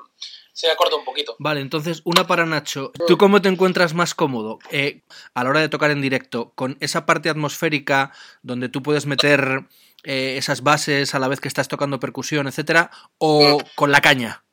se 0.59 0.69
acorta 0.69 0.97
un 0.97 1.05
poquito. 1.05 1.37
Vale, 1.39 1.61
entonces 1.61 2.01
una 2.03 2.27
para 2.27 2.45
Nacho. 2.45 2.91
¿Tú 3.07 3.17
cómo 3.17 3.41
te 3.41 3.47
encuentras 3.47 3.93
más 3.93 4.13
cómodo 4.13 4.59
eh, 4.71 5.03
a 5.33 5.45
la 5.45 5.51
hora 5.51 5.61
de 5.61 5.69
tocar 5.69 5.89
en 5.89 6.01
directo? 6.01 6.51
¿Con 6.53 6.75
esa 6.81 7.05
parte 7.05 7.29
atmosférica 7.29 8.11
donde 8.41 8.67
tú 8.67 8.83
puedes 8.83 9.05
meter 9.05 9.63
eh, 10.03 10.35
esas 10.37 10.61
bases 10.61 11.15
a 11.15 11.19
la 11.19 11.29
vez 11.29 11.39
que 11.39 11.47
estás 11.47 11.69
tocando 11.69 12.01
percusión, 12.01 12.45
etcétera? 12.45 12.91
¿O 13.19 13.59
con 13.75 13.93
la 13.93 14.01
caña? 14.01 14.43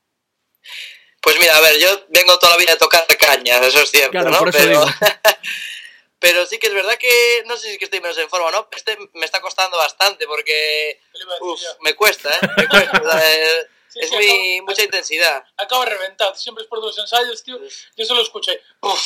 Pues 1.21 1.40
mira, 1.40 1.57
a 1.57 1.61
ver, 1.61 1.77
yo 1.81 1.88
vengo 2.11 2.38
toda 2.38 2.53
la 2.53 2.59
vida 2.59 2.75
a 2.75 2.79
tocar 2.79 3.05
caña, 3.19 3.59
eso 3.59 3.81
es 3.81 3.90
cierto, 3.90 4.12
Claro, 4.12 4.31
¿no? 4.31 4.38
por 4.38 4.51
eso 4.51 4.59
Pero, 4.59 4.81
digo. 4.85 4.87
pero 6.21 6.47
sí 6.47 6.61
que 6.61 6.69
es 6.69 6.75
verdad 6.75 6.97
que 7.01 7.42
no 7.47 7.57
sé 7.57 7.66
si 7.66 7.73
es 7.73 7.79
que 7.79 7.87
estoy 7.87 8.01
menos 8.01 8.16
en 8.19 8.29
forma 8.29 8.47
o 8.47 8.51
no, 8.53 8.69
este 8.77 8.97
me 9.14 9.27
está 9.27 9.40
costando 9.40 9.77
bastante 9.77 10.25
porque 10.29 11.01
¿Qué 11.12 11.19
le 11.19 11.25
iba 11.25 11.33
a 11.33 11.35
decir 11.35 11.69
uf, 11.69 11.83
me 11.83 11.97
cuesta, 11.97 12.31
¿eh? 12.31 12.49
Me 12.59 12.69
cuesta, 12.69 13.33
eh, 13.33 13.66
Sí, 13.96 14.00
es 14.02 14.11
sí, 14.11 14.14
muy, 14.14 14.26
acabo- 14.59 14.66
mucha 14.66 14.82
intensidad. 14.85 15.44
Acaba 15.56 15.85
reventado, 15.87 16.35
siempre 16.35 16.62
es 16.64 16.68
por 16.68 16.80
los 16.80 16.98
ensayos, 16.98 17.42
tío. 17.42 17.59
Yo 17.96 18.04
solo 18.04 18.20
escuché, 18.22 18.61
buf, 18.80 19.02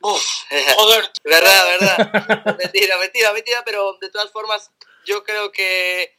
buf, 0.00 0.24
Joder. 0.76 1.10
Verdad, 1.22 1.66
verdad. 1.78 2.56
mentira, 2.58 2.96
mentira, 2.98 3.32
mentira, 3.32 3.62
pero 3.64 3.96
de 4.00 4.10
todas 4.10 4.30
formas, 4.32 4.70
yo 5.06 5.22
creo 5.22 5.52
que 5.52 6.16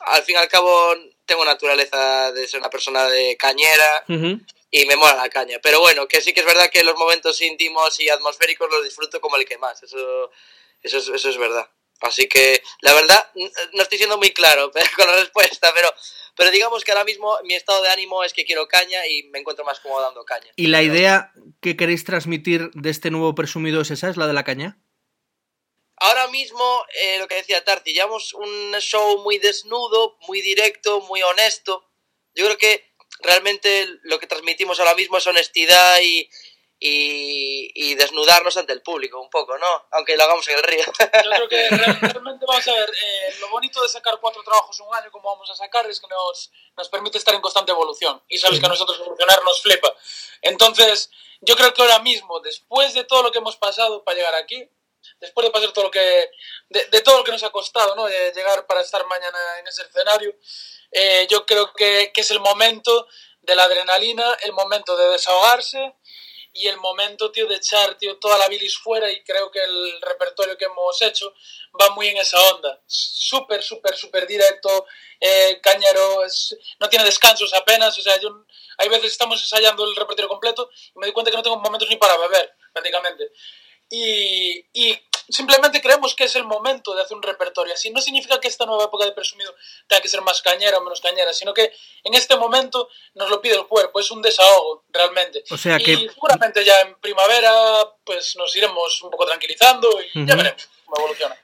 al 0.00 0.22
fin 0.22 0.34
y 0.36 0.38
al 0.38 0.48
cabo 0.48 0.94
tengo 1.24 1.44
naturaleza 1.44 2.30
de 2.32 2.46
ser 2.46 2.60
una 2.60 2.68
persona 2.70 3.08
de 3.08 3.36
cañera 3.38 4.04
y 4.70 4.84
me 4.84 4.96
mola 4.96 5.14
la 5.16 5.28
caña. 5.30 5.58
Pero 5.62 5.80
bueno, 5.80 6.06
que 6.06 6.20
sí 6.20 6.34
que 6.34 6.40
es 6.40 6.46
verdad 6.46 6.68
que 6.70 6.84
los 6.84 6.96
momentos 6.98 7.40
íntimos 7.40 7.98
y 8.00 8.10
atmosféricos 8.10 8.68
los 8.70 8.84
disfruto 8.84 9.20
como 9.20 9.36
el 9.36 9.46
que 9.46 9.56
más. 9.58 9.82
Eso, 9.82 10.30
eso, 10.82 10.98
es, 10.98 11.08
eso 11.08 11.30
es 11.30 11.38
verdad. 11.38 11.68
Así 12.00 12.28
que, 12.28 12.62
la 12.80 12.92
verdad, 12.94 13.30
no 13.72 13.82
estoy 13.82 13.98
siendo 13.98 14.18
muy 14.18 14.30
claro 14.30 14.70
con 14.96 15.06
la 15.06 15.16
respuesta, 15.16 15.72
pero, 15.74 15.88
pero 16.36 16.50
digamos 16.50 16.84
que 16.84 16.92
ahora 16.92 17.04
mismo 17.04 17.38
mi 17.44 17.54
estado 17.54 17.82
de 17.82 17.88
ánimo 17.88 18.22
es 18.22 18.32
que 18.32 18.44
quiero 18.44 18.68
caña 18.68 19.06
y 19.06 19.24
me 19.24 19.38
encuentro 19.38 19.64
más 19.64 19.80
cómodo 19.80 20.02
dando 20.02 20.24
caña. 20.24 20.52
¿Y 20.56 20.66
la 20.66 20.82
idea 20.82 21.32
que 21.60 21.76
queréis 21.76 22.04
transmitir 22.04 22.70
de 22.74 22.90
este 22.90 23.10
nuevo 23.10 23.34
presumido 23.34 23.80
es 23.80 23.90
esa? 23.90 24.10
¿Es 24.10 24.16
la 24.16 24.26
de 24.26 24.34
la 24.34 24.44
caña? 24.44 24.78
Ahora 25.98 26.28
mismo, 26.28 26.84
eh, 26.94 27.18
lo 27.18 27.26
que 27.26 27.36
decía 27.36 27.64
Tarti, 27.64 27.94
llevamos 27.94 28.34
un 28.34 28.74
show 28.80 29.22
muy 29.22 29.38
desnudo, 29.38 30.18
muy 30.28 30.42
directo, 30.42 31.00
muy 31.02 31.22
honesto. 31.22 31.90
Yo 32.34 32.44
creo 32.44 32.58
que 32.58 32.84
realmente 33.20 33.88
lo 34.02 34.18
que 34.18 34.26
transmitimos 34.26 34.78
ahora 34.78 34.94
mismo 34.94 35.16
es 35.16 35.26
honestidad 35.26 36.00
y, 36.02 36.28
y, 36.78 37.70
y 37.74 37.94
desnudarnos 37.94 38.56
ante 38.56 38.72
el 38.72 38.82
público 38.82 39.20
un 39.20 39.30
poco, 39.30 39.56
¿no? 39.56 39.86
Aunque 39.92 40.16
lo 40.16 40.24
hagamos 40.24 40.46
en 40.48 40.56
el 40.56 40.62
río. 40.62 40.84
Yo 40.84 41.30
creo 41.30 41.48
que 41.48 41.68
real- 41.70 41.98
realmente 42.00 42.44
vamos 42.46 42.68
a 42.68 42.72
ver, 42.74 42.90
eh, 42.90 43.34
lo 43.40 43.48
bonito 43.48 43.82
de 43.82 43.88
sacar 43.88 44.18
cuatro 44.20 44.42
trabajos 44.42 44.78
en 44.80 44.86
un 44.86 44.94
año 44.94 45.10
como 45.10 45.30
vamos 45.30 45.50
a 45.50 45.54
sacar 45.54 45.88
es 45.88 46.00
que 46.00 46.06
nos, 46.08 46.50
nos 46.76 46.88
permite 46.88 47.18
estar 47.18 47.34
en 47.34 47.40
constante 47.40 47.72
evolución 47.72 48.22
y 48.28 48.38
sabes 48.38 48.60
que 48.60 48.66
a 48.66 48.68
nosotros 48.68 48.98
evolucionar 49.00 49.42
nos 49.44 49.62
flipa. 49.62 49.94
Entonces, 50.42 51.10
yo 51.40 51.56
creo 51.56 51.72
que 51.72 51.82
ahora 51.82 52.00
mismo, 52.00 52.40
después 52.40 52.92
de 52.94 53.04
todo 53.04 53.22
lo 53.22 53.32
que 53.32 53.38
hemos 53.38 53.56
pasado 53.56 54.04
para 54.04 54.16
llegar 54.16 54.34
aquí, 54.34 54.68
después 55.20 55.46
de 55.46 55.50
pasar 55.50 55.72
todo 55.72 55.84
lo 55.84 55.90
que, 55.90 56.30
de, 56.68 57.00
todo 57.00 57.18
lo 57.18 57.24
que 57.24 57.32
nos 57.32 57.42
ha 57.42 57.50
costado, 57.50 57.94
¿no? 57.96 58.04
De 58.04 58.32
llegar 58.32 58.66
para 58.66 58.82
estar 58.82 59.04
mañana 59.06 59.38
en 59.60 59.66
ese 59.66 59.82
escenario, 59.82 60.34
eh, 60.92 61.26
yo 61.30 61.46
creo 61.46 61.72
que, 61.72 62.10
que 62.12 62.20
es 62.20 62.30
el 62.30 62.40
momento 62.40 63.06
de 63.40 63.54
la 63.54 63.64
adrenalina, 63.64 64.36
el 64.42 64.52
momento 64.52 64.96
de 64.96 65.08
desahogarse 65.10 65.94
y 66.58 66.66
el 66.68 66.78
momento, 66.78 67.30
tío, 67.30 67.46
de 67.46 67.56
echar, 67.56 67.96
tío, 67.98 68.18
toda 68.18 68.38
la 68.38 68.48
bilis 68.48 68.78
fuera 68.78 69.10
y 69.10 69.22
creo 69.22 69.50
que 69.50 69.62
el 69.62 70.00
repertorio 70.00 70.56
que 70.56 70.64
hemos 70.64 71.00
hecho 71.02 71.34
va 71.80 71.90
muy 71.90 72.08
en 72.08 72.16
esa 72.16 72.40
onda. 72.54 72.80
Súper, 72.86 73.62
súper, 73.62 73.96
súper 73.96 74.26
directo, 74.26 74.86
eh, 75.20 75.60
cañero, 75.62 76.22
no 76.80 76.88
tiene 76.88 77.04
descansos 77.04 77.52
apenas, 77.54 77.98
o 77.98 78.02
sea, 78.02 78.18
yo, 78.20 78.44
hay 78.78 78.88
veces 78.88 79.12
estamos 79.12 79.40
ensayando 79.40 79.84
el 79.84 79.96
repertorio 79.96 80.28
completo 80.28 80.70
y 80.94 80.98
me 80.98 81.06
doy 81.06 81.12
cuenta 81.12 81.30
que 81.30 81.36
no 81.36 81.42
tengo 81.42 81.58
momentos 81.58 81.88
ni 81.88 81.96
para 81.96 82.16
beber, 82.16 82.54
prácticamente. 82.72 83.32
Y, 83.90 84.98
simplemente 85.28 85.80
creemos 85.80 86.14
que 86.14 86.24
es 86.24 86.36
el 86.36 86.44
momento 86.44 86.94
de 86.94 87.02
hacer 87.02 87.16
un 87.16 87.22
repertorio. 87.22 87.74
Así 87.74 87.90
no 87.90 88.00
significa 88.00 88.40
que 88.40 88.48
esta 88.48 88.66
nueva 88.66 88.84
época 88.84 89.04
de 89.04 89.12
presumido 89.12 89.54
tenga 89.86 90.00
que 90.00 90.08
ser 90.08 90.22
más 90.22 90.42
cañera 90.42 90.78
o 90.78 90.82
menos 90.82 91.00
cañera, 91.00 91.32
sino 91.32 91.52
que 91.54 91.72
en 92.04 92.14
este 92.14 92.36
momento 92.36 92.88
nos 93.14 93.30
lo 93.30 93.40
pide 93.40 93.54
el 93.54 93.66
cuerpo, 93.66 94.00
es 94.00 94.10
un 94.10 94.22
desahogo 94.22 94.84
realmente. 94.90 95.44
O 95.50 95.56
sea 95.56 95.78
que... 95.78 95.92
Y 95.92 96.08
seguramente 96.08 96.64
ya 96.64 96.80
en 96.80 96.94
primavera 96.96 97.52
pues 98.04 98.36
nos 98.36 98.54
iremos 98.56 99.02
un 99.02 99.10
poco 99.10 99.26
tranquilizando 99.26 99.88
y 100.14 100.26
ya 100.26 100.36
veremos 100.36 100.68
cómo 100.84 100.98
evoluciona. 100.98 101.36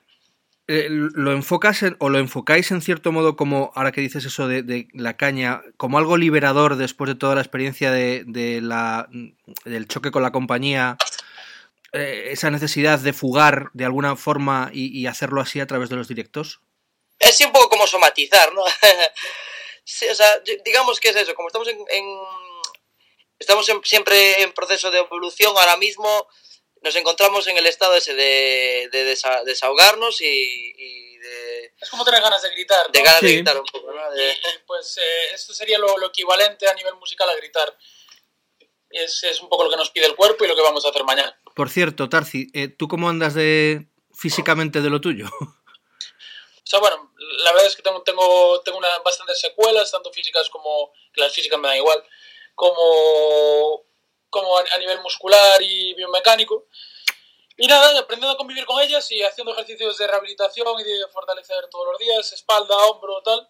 Eh, 0.68 0.86
lo 0.88 1.32
enfocas 1.32 1.84
o 1.98 2.08
lo 2.08 2.18
enfocáis 2.18 2.70
en 2.70 2.82
cierto 2.82 3.10
modo 3.10 3.34
como, 3.34 3.72
ahora 3.74 3.90
que 3.90 4.00
dices 4.00 4.24
eso 4.24 4.46
de, 4.46 4.86
la 4.92 5.16
caña, 5.16 5.60
como 5.76 5.98
algo 5.98 6.16
liberador 6.16 6.76
después 6.76 7.08
de 7.08 7.16
toda 7.16 7.34
la 7.34 7.40
experiencia 7.40 7.90
de, 7.90 8.22
de 8.26 8.60
la, 8.60 9.08
del 9.64 9.88
choque 9.88 10.12
con 10.12 10.22
la 10.22 10.30
compañía, 10.30 10.96
eh, 11.92 12.28
esa 12.30 12.50
necesidad 12.50 12.98
de 12.98 13.12
fugar 13.12 13.68
de 13.74 13.84
alguna 13.84 14.16
forma 14.16 14.70
y, 14.72 15.06
hacerlo 15.06 15.42
así 15.42 15.60
a 15.60 15.66
través 15.66 15.90
de 15.90 15.96
los 15.96 16.08
directos? 16.08 16.60
Es 17.18 17.38
un 17.42 17.52
poco 17.52 17.68
como 17.68 17.86
somatizar, 17.86 18.52
¿no? 18.54 18.64
sí, 19.84 20.08
o 20.08 20.14
sea, 20.14 20.40
digamos 20.64 20.98
que 21.00 21.10
es 21.10 21.16
eso, 21.16 21.34
como 21.34 21.48
estamos 21.48 21.68
en, 21.68 21.78
estamos 23.38 23.70
siempre 23.84 24.42
en 24.42 24.52
proceso 24.52 24.90
de 24.90 25.00
evolución, 25.00 25.54
ahora 25.56 25.76
mismo 25.76 26.28
nos 26.80 26.96
encontramos 26.96 27.46
en 27.46 27.58
el 27.58 27.66
estado 27.66 27.94
ese 27.94 28.14
de, 28.14 28.88
desahogarnos 29.44 30.20
y, 30.22 31.16
de... 31.18 31.74
Es 31.78 31.90
como 31.90 32.04
tener 32.04 32.22
ganas 32.22 32.42
de 32.42 32.50
gritar. 32.50 32.90
De 32.90 33.02
ganas 33.02 33.20
de 33.20 33.32
gritar 33.34 33.58
un 33.58 33.66
poco, 33.66 33.92
¿no? 33.92 34.02
pues 34.66 34.96
eh, 34.96 35.34
esto 35.34 35.52
sería 35.52 35.78
lo, 35.78 35.98
lo, 35.98 36.08
equivalente 36.08 36.66
a 36.68 36.74
nivel 36.74 36.94
musical 36.94 37.28
a 37.28 37.36
gritar. 37.36 37.76
Es, 38.88 39.22
es 39.24 39.40
un 39.40 39.48
poco 39.48 39.64
lo 39.64 39.70
que 39.70 39.76
nos 39.76 39.90
pide 39.90 40.06
el 40.06 40.16
cuerpo 40.16 40.44
y 40.44 40.48
lo 40.48 40.56
que 40.56 40.62
vamos 40.62 40.84
a 40.84 40.88
hacer 40.88 41.04
mañana. 41.04 41.38
Por 41.54 41.70
cierto, 41.70 42.08
Tarci, 42.08 42.48
eh, 42.54 42.68
¿tú 42.68 42.88
cómo 42.88 43.08
andas 43.08 43.34
de 43.34 43.88
físicamente 44.14 44.80
de 44.80 44.90
lo 44.90 45.00
tuyo? 45.00 45.26
O 46.64 46.66
sea, 46.72 46.78
bueno, 46.78 47.12
la 47.18 47.52
verdad 47.52 47.66
es 47.66 47.76
que 47.76 47.82
tengo, 47.82 48.02
tengo, 48.02 48.60
tengo 48.62 48.78
una, 48.78 48.88
bastantes 49.04 49.40
secuelas, 49.40 49.90
tanto 49.90 50.12
físicas 50.12 50.48
como, 50.48 50.92
que 51.12 51.20
las 51.20 51.34
físicas 51.34 51.58
me 51.58 51.68
dan 51.68 51.76
igual, 51.76 52.02
como, 52.54 53.84
como 54.30 54.58
a, 54.58 54.78
nivel 54.78 55.00
muscular 55.00 55.60
y 55.60 55.92
biomecánico. 55.94 56.68
Y 57.58 57.66
nada, 57.66 57.98
aprendiendo 57.98 58.32
a 58.32 58.38
convivir 58.38 58.64
con 58.64 58.80
ellas 58.80 59.10
y 59.10 59.22
haciendo 59.22 59.52
ejercicios 59.52 59.98
de 59.98 60.06
rehabilitación 60.06 60.80
y 60.80 60.84
de 60.84 61.06
fortalecer 61.08 61.68
todos 61.68 61.88
los 61.92 61.98
días, 61.98 62.32
espalda, 62.32 62.76
hombro, 62.86 63.20
tal. 63.22 63.46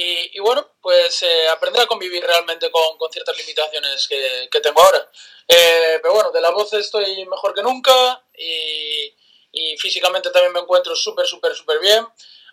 Y, 0.00 0.38
bueno, 0.38 0.64
pues 0.80 1.24
eh, 1.24 1.48
aprender 1.48 1.82
a 1.82 1.86
convivir 1.86 2.22
realmente 2.22 2.70
con, 2.70 2.96
con 2.98 3.10
ciertas 3.10 3.36
limitaciones 3.36 4.06
que, 4.06 4.48
que 4.48 4.60
tengo 4.60 4.80
ahora. 4.80 5.10
Eh, 5.48 5.98
pero 6.00 6.14
bueno, 6.14 6.30
de 6.30 6.40
la 6.40 6.50
voz 6.50 6.72
estoy 6.74 7.26
mejor 7.26 7.52
que 7.52 7.64
nunca 7.64 8.22
y, 8.38 9.12
y 9.50 9.76
físicamente 9.76 10.30
también 10.30 10.52
me 10.52 10.60
encuentro 10.60 10.94
súper, 10.94 11.26
súper, 11.26 11.52
súper 11.52 11.80
bien. 11.80 12.06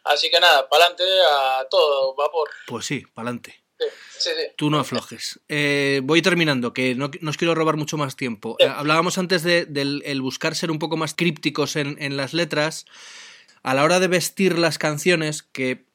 Así 0.06 0.32
que 0.32 0.40
nada, 0.40 0.68
para 0.68 0.86
adelante 0.86 1.04
a 1.30 1.68
todo 1.70 2.16
vapor. 2.16 2.50
Pues 2.66 2.88
sí, 2.88 3.04
para 3.14 3.28
adelante. 3.30 3.64
Sí, 3.78 3.86
sí, 4.18 4.30
Tú 4.58 4.72
no 4.72 4.80
aflojes. 4.80 5.40
Eh, 5.48 6.02
voy 6.04 6.24
terminando, 6.24 6.74
que 6.74 6.96
no, 6.96 7.12
no, 7.22 7.30
os 7.30 7.38
quiero 7.38 7.54
robar 7.54 7.78
mucho 7.78 7.96
más 7.96 8.16
tiempo. 8.16 8.58
hablábamos 8.60 9.20
antes 9.20 9.44
de, 9.44 9.66
del 9.66 10.02
el 10.06 10.24
buscar 10.24 10.56
ser 10.56 10.72
un 10.72 10.80
poco 10.80 10.98
más 10.98 11.14
crípticos 11.14 11.76
en, 11.76 12.02
en 12.02 12.18
las 12.18 12.34
letras. 12.34 12.88
A 13.62 13.76
la 13.76 13.84
hora 13.84 14.00
de 14.00 14.08
vestir 14.08 14.58
las 14.58 14.80
canciones, 14.80 15.44
que 15.44 15.86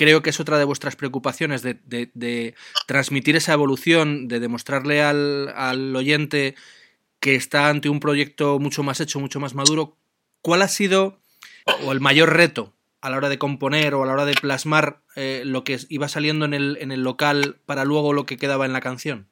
creo 0.00 0.22
que 0.22 0.30
es 0.30 0.40
otra 0.40 0.56
de 0.56 0.64
vuestras 0.64 0.96
preocupaciones, 0.96 1.60
de, 1.62 2.54
transmitir 2.86 3.36
esa 3.36 3.52
evolución, 3.52 4.28
de 4.28 4.40
demostrarle 4.40 5.02
al, 5.02 5.94
oyente 5.94 6.54
que 7.20 7.34
está 7.34 7.68
ante 7.68 7.90
un 7.90 8.00
proyecto 8.00 8.58
mucho 8.58 8.82
más 8.82 8.98
hecho, 9.00 9.20
mucho 9.20 9.40
más 9.40 9.52
maduro. 9.52 9.98
¿Cuál 10.40 10.62
ha 10.62 10.68
sido 10.68 11.18
o 11.84 11.92
el 11.92 12.00
mayor 12.00 12.32
reto 12.32 12.72
a 13.02 13.10
la 13.10 13.18
hora 13.18 13.28
de 13.28 13.38
componer 13.38 13.92
o 13.92 14.02
a 14.02 14.06
la 14.06 14.14
hora 14.14 14.24
de 14.24 14.32
plasmar 14.32 15.02
eh, 15.16 15.42
lo 15.44 15.64
que 15.64 15.78
iba 15.90 16.08
saliendo 16.08 16.46
en 16.46 16.54
el, 16.54 16.78
en 16.80 16.92
el 16.92 17.02
local 17.02 17.60
para 17.66 17.84
luego 17.84 18.14
lo 18.14 18.24
que 18.24 18.38
quedaba 18.38 18.64
en 18.64 18.72
la 18.72 18.80
canción? 18.80 19.30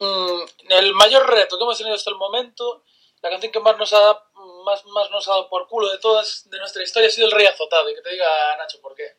Mm, 0.00 0.42
el 0.68 0.92
mayor 0.92 1.30
reto 1.30 1.56
que 1.56 1.64
hemos 1.64 1.78
tenido 1.78 1.96
hasta 1.96 2.10
el 2.10 2.16
momento, 2.16 2.84
la 3.22 3.30
canción 3.30 3.52
que 3.52 3.60
más 3.60 3.78
nos 3.78 3.94
ha 3.94 4.22
más, 4.66 4.84
más 4.84 5.10
nos 5.10 5.26
ha 5.28 5.30
dado 5.30 5.48
por 5.48 5.66
culo 5.66 5.90
de 5.90 5.98
todas 5.98 6.48
de 6.50 6.58
nuestra 6.58 6.82
historia 6.82 7.08
ha 7.08 7.10
sido 7.10 7.26
El 7.26 7.32
Rey 7.32 7.46
Azotado. 7.46 7.88
Y 7.88 7.94
que 7.94 8.02
te 8.02 8.10
diga, 8.10 8.26
Nacho, 8.58 8.82
¿por 8.82 8.94
qué? 8.94 9.16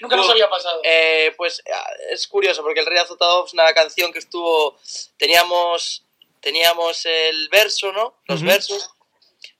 Nunca 0.00 0.16
nos 0.16 0.28
había 0.28 0.48
pasado. 0.48 0.80
Eh, 0.84 1.32
pues 1.36 1.62
ah, 1.72 1.90
es 2.10 2.26
curioso, 2.26 2.62
porque 2.62 2.80
El 2.80 2.86
Rey 2.86 2.98
Azotado 2.98 3.46
es 3.46 3.52
una 3.52 3.72
canción 3.72 4.12
que 4.12 4.18
estuvo. 4.18 4.78
Teníamos, 5.16 6.04
teníamos 6.40 7.06
el 7.06 7.48
verso, 7.48 7.92
¿no? 7.92 8.18
Los 8.26 8.42
versos. 8.42 8.90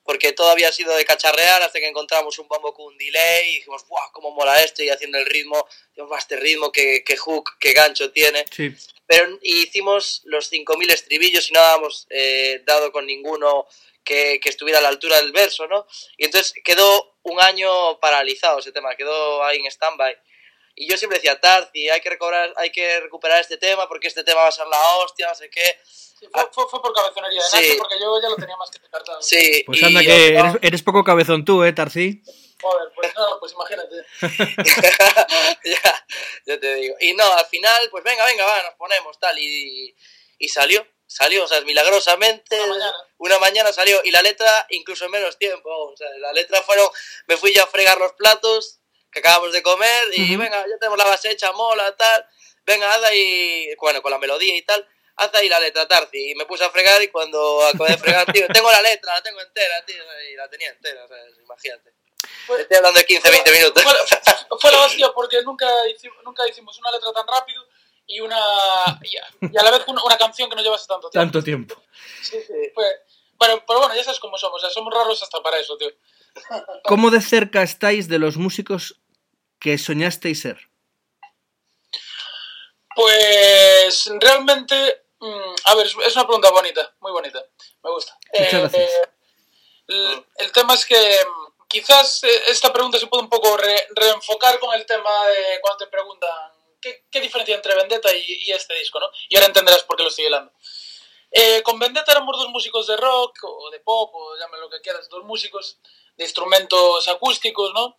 Porque 0.05 0.33
todo 0.33 0.51
había 0.51 0.71
sido 0.71 0.97
de 0.97 1.05
cacharrear 1.05 1.63
hasta 1.63 1.81
que 1.81 1.89
encontramos 1.89 2.39
un 2.39 2.47
bombo 2.47 2.73
con 2.73 2.87
un 2.87 2.97
delay 2.97 3.51
y 3.51 3.55
dijimos, 3.57 3.85
¡guau! 3.89 4.13
¿Cómo 4.13 4.31
mola 4.31 4.63
esto? 4.63 4.85
Y 4.85 4.89
haciendo 4.89 5.19
el 5.19 5.27
ritmo, 5.27 5.67
dijimos, 5.97 6.19
este 6.19 6.37
ritmo, 6.37 6.71
qué, 6.71 7.03
qué 7.05 7.17
hook, 7.17 7.59
qué 7.59 7.73
gancho 7.73 8.13
tiene. 8.13 8.45
Sí. 8.53 8.73
Pero 9.07 9.39
hicimos 9.43 10.23
los 10.25 10.53
5.000 10.53 10.93
estribillos 10.93 11.51
y 11.51 11.53
no 11.55 11.61
habíamos 11.61 12.07
eh, 12.11 12.63
dado 12.65 12.93
con 12.93 13.07
ninguno 13.07 13.67
que, 14.07 14.41
que, 14.41 14.49
estuviera 14.49 14.79
a 14.79 14.83
la 14.83 14.89
altura 14.89 15.17
del 15.17 15.33
verso, 15.33 15.67
¿no? 15.67 15.87
Y 16.17 16.25
entonces 16.25 16.55
quedó 16.65 17.19
un 17.23 17.41
año 17.41 17.99
paralizado 18.01 18.61
ese 18.61 18.73
tema, 18.73 18.95
quedó 18.97 19.45
ahí 19.45 19.59
en 19.59 19.67
stand-by. 19.67 20.17
Y 20.77 20.89
yo 20.89 20.97
siempre 20.97 21.19
decía, 21.19 21.41
Tarzi, 21.41 21.89
hay 21.91 22.01
que, 22.01 22.11
recobrar, 22.11 22.53
hay 22.57 22.71
que 22.71 23.01
recuperar 23.01 23.41
este 23.41 23.57
tema 23.57 23.89
porque 23.89 24.09
este 24.09 24.25
tema 24.25 24.43
va 24.43 24.49
a 24.49 24.53
ser 24.53 24.67
la 24.67 24.79
hostia, 24.99 25.29
no 25.29 25.35
sé 25.35 25.51
qué. 25.51 25.79
Sí, 25.85 26.27
fue, 26.33 26.49
fue, 26.53 26.69
fue, 26.71 26.81
por 26.81 26.95
cabezonería 26.95 27.43
de 27.43 27.65
sí. 27.65 27.75
porque 27.79 27.99
yo 28.01 28.21
ya 28.23 28.29
lo 28.29 28.37
tenía 28.37 28.57
más 28.57 28.71
que 28.71 28.79
descartado. 28.79 29.21
Sí, 29.21 29.63
pues 29.67 29.83
anda 29.83 30.01
que 30.01 30.29
eres, 30.29 30.55
eres, 30.63 30.83
poco 30.83 31.03
cabezón 31.03 31.45
tú, 31.45 31.65
¿eh, 31.65 31.73
Tarzi? 31.73 32.23
Joder, 32.61 32.93
pues 32.95 33.13
no, 33.15 33.39
pues 33.39 33.53
imagínate. 33.53 33.97
ya, 35.65 36.07
ya 36.47 36.61
te 36.61 36.75
digo. 36.75 36.97
Y 37.01 37.13
no, 37.15 37.31
al 37.33 37.47
final, 37.47 37.89
pues 37.91 38.05
venga, 38.05 38.25
venga, 38.25 38.47
va, 38.47 38.63
nos 38.63 38.75
ponemos 38.75 39.19
tal. 39.19 39.39
Y, 39.39 39.95
y 40.39 40.49
salió 40.49 40.87
salió, 41.07 41.45
o 41.45 41.49
sea, 41.49 41.61
milagrosamente, 41.63 42.61
una 42.61 42.69
mañana. 42.75 42.97
una 43.19 43.39
mañana. 43.39 43.73
salió, 43.73 44.01
y 44.05 44.11
la 44.11 44.23
letra 44.23 44.67
incluso 44.71 45.05
en 45.05 45.13
menos 45.13 45.39
tiempo, 45.39 45.71
o 45.71 45.97
sea, 45.97 46.09
la 46.19 46.33
letra 46.33 46.63
fueron, 46.63 46.89
me 47.27 47.37
fui 47.37 47.53
ya 47.53 47.65
a 47.65 47.67
fregar 47.67 47.99
los 47.99 48.13
platos 48.15 48.81
que 49.11 49.21
acabamos 49.21 49.53
de 49.53 49.63
comer, 49.63 50.09
y 50.13 50.23
uh 50.23 50.37
-huh. 50.37 50.39
venga, 50.39 50.67
ya 50.69 50.79
tenemos 50.79 50.99
la 50.99 51.05
base 51.05 51.31
hecha, 51.31 51.53
mola, 51.53 51.97
tal, 51.97 52.27
venga, 52.65 52.93
haz 52.95 53.05
ahí, 53.05 53.75
bueno, 53.81 54.03
con 54.03 54.11
la 54.11 54.19
melodía 54.19 54.57
y 54.57 54.63
tal, 54.63 54.87
haz 55.17 55.35
ahí 55.35 55.49
la 55.49 55.61
letra, 55.61 55.89
Tarzi, 55.89 56.33
y 56.33 56.35
me 56.35 56.45
puse 56.45 56.65
a 56.65 56.71
fregar, 56.71 57.03
y 57.03 57.09
cuando 57.09 57.65
acabé 57.65 57.93
de 57.93 57.99
fregar, 57.99 58.27
tío, 58.33 58.47
tengo 58.49 58.71
la 58.71 58.83
letra, 58.83 59.15
la 59.15 59.23
tengo 59.23 59.41
entera, 59.41 59.85
tío, 59.87 60.03
y 60.31 60.35
la 60.35 60.49
tenía 60.51 60.71
entera, 60.71 61.05
o 61.05 61.09
sea, 61.09 61.19
imagínate. 61.43 61.95
Estoy 62.59 62.77
hablando 62.77 62.99
de 62.99 63.07
15, 63.07 63.31
20 63.31 63.53
minutos. 63.53 63.83
Fue, 63.83 63.93
fue 64.61 64.73
la 64.73 64.85
hostia 64.85 65.13
porque 65.13 65.43
nunca 65.43 65.67
hicimos, 65.89 66.19
nunca 66.25 66.47
hicimos 66.49 66.79
una 66.79 66.91
letra 66.91 67.13
tan 67.13 67.27
rápido 67.27 67.63
y 68.07 68.21
una 68.21 68.39
y 69.03 69.17
a, 69.17 69.27
y 69.41 69.57
a 69.57 69.63
la 69.63 69.71
vez 69.71 69.83
una, 69.87 70.03
una, 70.03 70.17
canción 70.17 70.49
que 70.49 70.57
no 70.57 70.63
llevase 70.63 70.87
tanto 70.87 71.11
tiempo. 71.11 71.25
Tanto 71.25 71.45
tiempo. 71.45 71.83
Sí, 72.23 72.39
sí. 72.47 72.55
Fue, 72.75 72.85
pero, 73.39 73.65
pero 73.67 73.81
bueno, 73.81 73.95
ya 73.95 74.05
sabes 74.05 74.21
cómo 74.21 74.39
somos, 74.39 74.61
sea, 74.61 74.71
somos 74.71 74.93
raros 74.95 75.23
hasta 75.23 75.43
para 75.43 75.59
eso, 75.59 75.77
tío. 75.77 75.91
¿Cómo 76.85 77.11
de 77.11 77.21
cerca 77.21 77.63
estáis 77.63 78.09
de 78.09 78.19
los 78.19 78.37
músicos 78.37 79.01
que 79.59 79.79
soñasteis 79.79 80.41
ser? 80.41 80.69
Pues 82.95 84.11
realmente, 84.21 85.05
mmm, 85.21 85.55
a 85.65 85.75
ver, 85.75 85.87
es 85.87 86.17
una 86.17 86.27
pregunta 86.27 86.51
bonita, 86.51 86.95
muy 87.01 87.13
bonita, 87.13 87.45
me 87.83 87.91
gusta. 87.91 88.17
Muchas 88.33 88.53
eh, 88.55 88.59
gracias. 88.59 88.91
Eh, 88.91 89.09
el, 89.89 90.27
el, 90.39 90.53
tema 90.53 90.75
es 90.75 90.87
que 90.87 90.97
mm, 90.97 91.67
quizás 91.69 92.25
eh, 92.25 92.43
esta 92.49 92.73
pregunta 92.73 92.99
se 92.99 93.07
puede 93.07 93.25
un 93.25 93.29
poco 93.29 93.57
re, 93.57 93.87
reenfocar 93.95 94.59
con 94.59 94.75
el 94.75 94.87
tema 94.87 95.11
de 95.27 95.61
cuando 95.61 95.85
te 95.85 95.91
preguntan 95.91 96.56
¿qué, 96.87 97.05
qué 97.11 97.21
diferencia 97.21 97.55
entre 97.55 97.75
Vendetta 97.75 98.15
y, 98.15 98.45
y, 98.47 98.53
este 98.53 98.75
disco, 98.75 99.01
¿no? 99.01 99.11
Y 99.29 99.37
ahora 99.37 99.49
entenderás 99.49 99.83
por 99.83 99.97
qué 99.97 100.05
lo 100.05 100.09
estoy 100.09 100.27
hablando. 100.27 100.53
Eh, 101.31 101.63
con 101.63 101.79
Vendetta 101.79 102.13
éramos 102.13 102.39
dos 102.39 102.49
músicos 102.51 102.87
de 102.87 102.97
rock 102.97 103.39
o 103.43 103.71
de 103.71 103.81
pop, 103.81 104.15
o 104.15 104.37
llámalo 104.39 104.63
lo 104.63 104.71
que 104.71 104.81
quieras, 104.81 105.09
dos 105.09 105.25
músicos 105.25 105.79
de 106.17 106.25
instrumentos 106.25 107.09
acústicos, 107.09 107.73
¿no? 107.75 107.97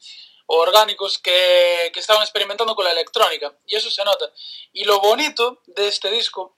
O 0.47 0.58
orgánicos 0.58 1.17
que, 1.19 1.91
que 1.93 2.00
estaban 2.00 2.23
experimentando 2.23 2.73
con 2.76 2.86
la 2.86 2.91
electrónica, 2.91 3.58
y 3.65 3.76
eso 3.76 3.91
se 3.91 4.04
nota. 4.06 4.32
Y 4.71 4.86
lo 4.86 5.00
bonito 5.02 5.62
de 5.67 5.89
este 5.89 6.10
disco 6.10 6.58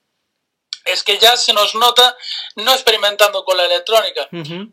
es 0.84 1.02
que 1.02 1.18
ya 1.18 1.36
se 1.36 1.52
nos 1.52 1.74
nota 1.74 2.16
no 2.54 2.72
experimentando 2.72 3.44
con 3.44 3.56
la 3.56 3.64
electrónica, 3.64 4.28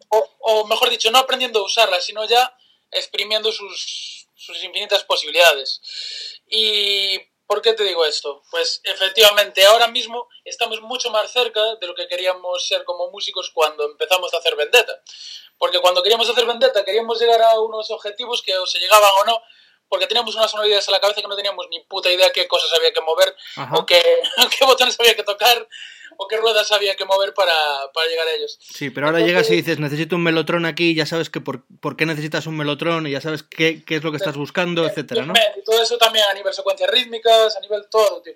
o, 0.09 0.29
o, 0.39 0.67
mejor 0.67 0.89
dicho, 0.89 1.09
no 1.11 1.17
aprendiendo 1.17 1.59
a 1.59 1.63
usarla, 1.63 1.99
sino 1.99 2.25
ya 2.25 2.55
exprimiendo 2.91 3.51
sus, 3.51 4.27
sus 4.35 4.63
infinitas 4.63 5.03
posibilidades. 5.03 5.81
Y 6.47 7.19
¿Por 7.47 7.61
qué 7.61 7.73
te 7.73 7.83
digo 7.83 8.05
esto? 8.05 8.43
Pues 8.51 8.81
efectivamente, 8.83 9.65
ahora 9.65 9.87
mismo 9.87 10.27
estamos 10.43 10.81
mucho 10.81 11.09
más 11.09 11.31
cerca 11.31 11.75
de 11.75 11.87
lo 11.87 11.95
que 11.95 12.07
queríamos 12.07 12.67
ser 12.67 12.83
como 12.83 13.09
músicos 13.09 13.51
cuando 13.53 13.85
empezamos 13.85 14.33
a 14.33 14.37
hacer 14.37 14.57
Vendetta. 14.57 15.01
Porque 15.57 15.79
cuando 15.79 16.03
queríamos 16.03 16.29
hacer 16.29 16.45
Vendetta 16.45 16.83
queríamos 16.83 17.19
llegar 17.19 17.41
a 17.41 17.59
unos 17.61 17.89
objetivos 17.89 18.41
que 18.41 18.57
o 18.57 18.67
se 18.67 18.79
llegaban 18.79 19.09
o 19.21 19.25
no, 19.25 19.41
porque 19.87 20.07
teníamos 20.07 20.35
unas 20.35 20.51
sonoridades 20.51 20.87
en 20.89 20.91
la 20.91 20.99
cabeza 20.99 21.21
que 21.21 21.27
no 21.27 21.37
teníamos 21.37 21.67
ni 21.69 21.79
puta 21.85 22.11
idea 22.11 22.33
qué 22.33 22.49
cosas 22.49 22.71
había 22.73 22.91
que 22.91 22.99
mover 22.99 23.33
o 23.73 23.85
qué, 23.85 24.01
qué 24.59 24.65
botones 24.65 24.99
había 24.99 25.15
que 25.15 25.23
tocar 25.23 25.67
o 26.17 26.27
qué 26.27 26.37
ruedas 26.37 26.71
había 26.71 26.95
que 26.95 27.05
mover 27.05 27.33
para, 27.33 27.53
para 27.93 28.07
llegar 28.07 28.27
a 28.27 28.33
ellos. 28.33 28.57
Sí, 28.59 28.89
pero 28.89 29.07
ahora 29.07 29.19
llegas 29.19 29.49
y 29.49 29.55
dices, 29.55 29.79
necesito 29.79 30.15
un 30.15 30.23
melotrón 30.23 30.65
aquí, 30.65 30.95
ya 30.95 31.05
sabes 31.05 31.29
que 31.29 31.41
por, 31.41 31.63
por 31.79 31.95
qué 31.95 32.05
necesitas 32.05 32.47
un 32.47 32.57
melotrón 32.57 33.07
y 33.07 33.11
ya 33.11 33.21
sabes 33.21 33.43
qué, 33.43 33.83
qué 33.85 33.95
es 33.97 34.03
lo 34.03 34.11
que 34.11 34.17
estás 34.17 34.35
buscando, 34.35 34.85
etcétera, 34.85 35.25
¿no? 35.25 35.33
Y 35.57 35.63
todo 35.63 35.81
eso 35.81 35.97
también 35.97 36.25
a 36.25 36.33
nivel 36.33 36.53
secuencias 36.53 36.89
rítmicas, 36.89 37.55
a 37.55 37.59
nivel 37.59 37.85
todo, 37.89 38.21
tío. 38.21 38.33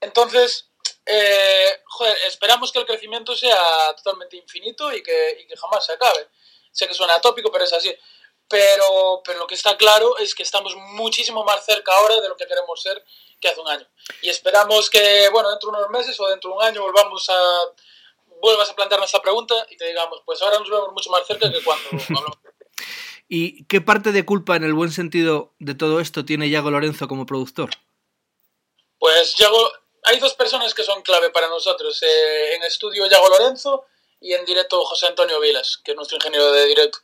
Entonces, 0.00 0.70
eh, 1.04 1.80
joder, 1.84 2.16
esperamos 2.26 2.72
que 2.72 2.78
el 2.78 2.86
crecimiento 2.86 3.34
sea 3.34 3.56
totalmente 3.96 4.36
infinito 4.36 4.92
y 4.92 5.02
que, 5.02 5.38
y 5.40 5.46
que 5.46 5.56
jamás 5.56 5.84
se 5.84 5.92
acabe. 5.92 6.28
Sé 6.70 6.86
que 6.88 6.94
suena 6.94 7.16
atópico, 7.16 7.50
pero 7.50 7.64
es 7.64 7.72
así. 7.72 7.94
Pero, 8.48 9.22
pero 9.24 9.38
lo 9.38 9.46
que 9.46 9.54
está 9.54 9.76
claro 9.76 10.18
es 10.18 10.34
que 10.34 10.42
estamos 10.42 10.76
muchísimo 10.76 11.42
más 11.44 11.64
cerca 11.64 11.92
ahora 11.94 12.20
de 12.20 12.28
lo 12.28 12.36
que 12.36 12.46
queremos 12.46 12.82
ser 12.82 13.02
que 13.40 13.48
hace 13.48 13.60
un 13.60 13.68
año. 13.68 13.86
Y 14.20 14.28
esperamos 14.28 14.90
que, 14.90 15.28
bueno, 15.30 15.50
dentro 15.50 15.70
de 15.70 15.78
unos 15.78 15.90
meses 15.90 16.18
o 16.20 16.26
dentro 16.28 16.50
de 16.50 16.56
un 16.56 16.62
año 16.62 16.82
volvamos 16.82 17.28
a 17.30 17.34
vuelvas 18.42 18.68
a 18.68 18.74
plantearnos 18.74 19.08
esta 19.08 19.22
pregunta 19.22 19.54
y 19.70 19.76
te 19.76 19.86
digamos, 19.86 20.20
pues 20.26 20.42
ahora 20.42 20.58
nos 20.58 20.68
vemos 20.68 20.92
mucho 20.92 21.10
más 21.10 21.26
cerca 21.26 21.50
que 21.50 21.62
cuando 21.62 21.88
hablamos. 22.08 22.38
¿Y 23.28 23.64
qué 23.64 23.80
parte 23.80 24.12
de 24.12 24.26
culpa 24.26 24.56
en 24.56 24.64
el 24.64 24.74
buen 24.74 24.90
sentido 24.90 25.54
de 25.58 25.74
todo 25.74 26.00
esto 26.00 26.24
tiene 26.24 26.50
Yago 26.50 26.70
Lorenzo 26.70 27.08
como 27.08 27.24
productor? 27.24 27.70
Pues 28.98 29.34
Yago, 29.36 29.72
hay 30.02 30.18
dos 30.18 30.34
personas 30.34 30.74
que 30.74 30.82
son 30.82 31.00
clave 31.02 31.30
para 31.30 31.48
nosotros. 31.48 32.02
Eh, 32.02 32.56
en 32.56 32.62
estudio 32.64 33.06
Yago 33.06 33.30
Lorenzo 33.30 33.86
y 34.20 34.34
en 34.34 34.44
directo 34.44 34.84
José 34.84 35.06
Antonio 35.06 35.40
Vilas, 35.40 35.80
que 35.82 35.92
es 35.92 35.96
nuestro 35.96 36.16
ingeniero 36.16 36.52
de 36.52 36.66
directo. 36.66 36.98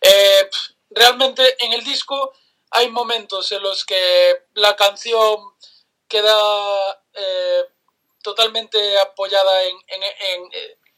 Eh, 0.00 0.50
realmente 0.90 1.56
en 1.64 1.72
el 1.72 1.84
disco 1.84 2.32
hay 2.70 2.88
momentos 2.88 3.50
en 3.52 3.62
los 3.62 3.84
que 3.84 4.44
la 4.54 4.76
canción 4.76 5.38
queda 6.08 7.02
eh, 7.14 7.64
totalmente 8.22 8.98
apoyada 8.98 9.64
en, 9.64 9.76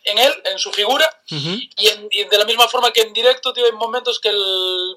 en, 0.05 0.19
él, 0.19 0.43
en 0.45 0.59
su 0.59 0.73
figura, 0.73 1.09
y, 1.29 2.25
de 2.25 2.39
la 2.39 2.45
misma 2.45 2.69
forma 2.69 2.93
que 2.93 3.03
en 3.03 3.13
directo 3.13 3.53
tío, 3.53 3.65
hay 3.65 3.73
momentos 3.73 4.19
que 4.21 4.29
el, 4.29 4.97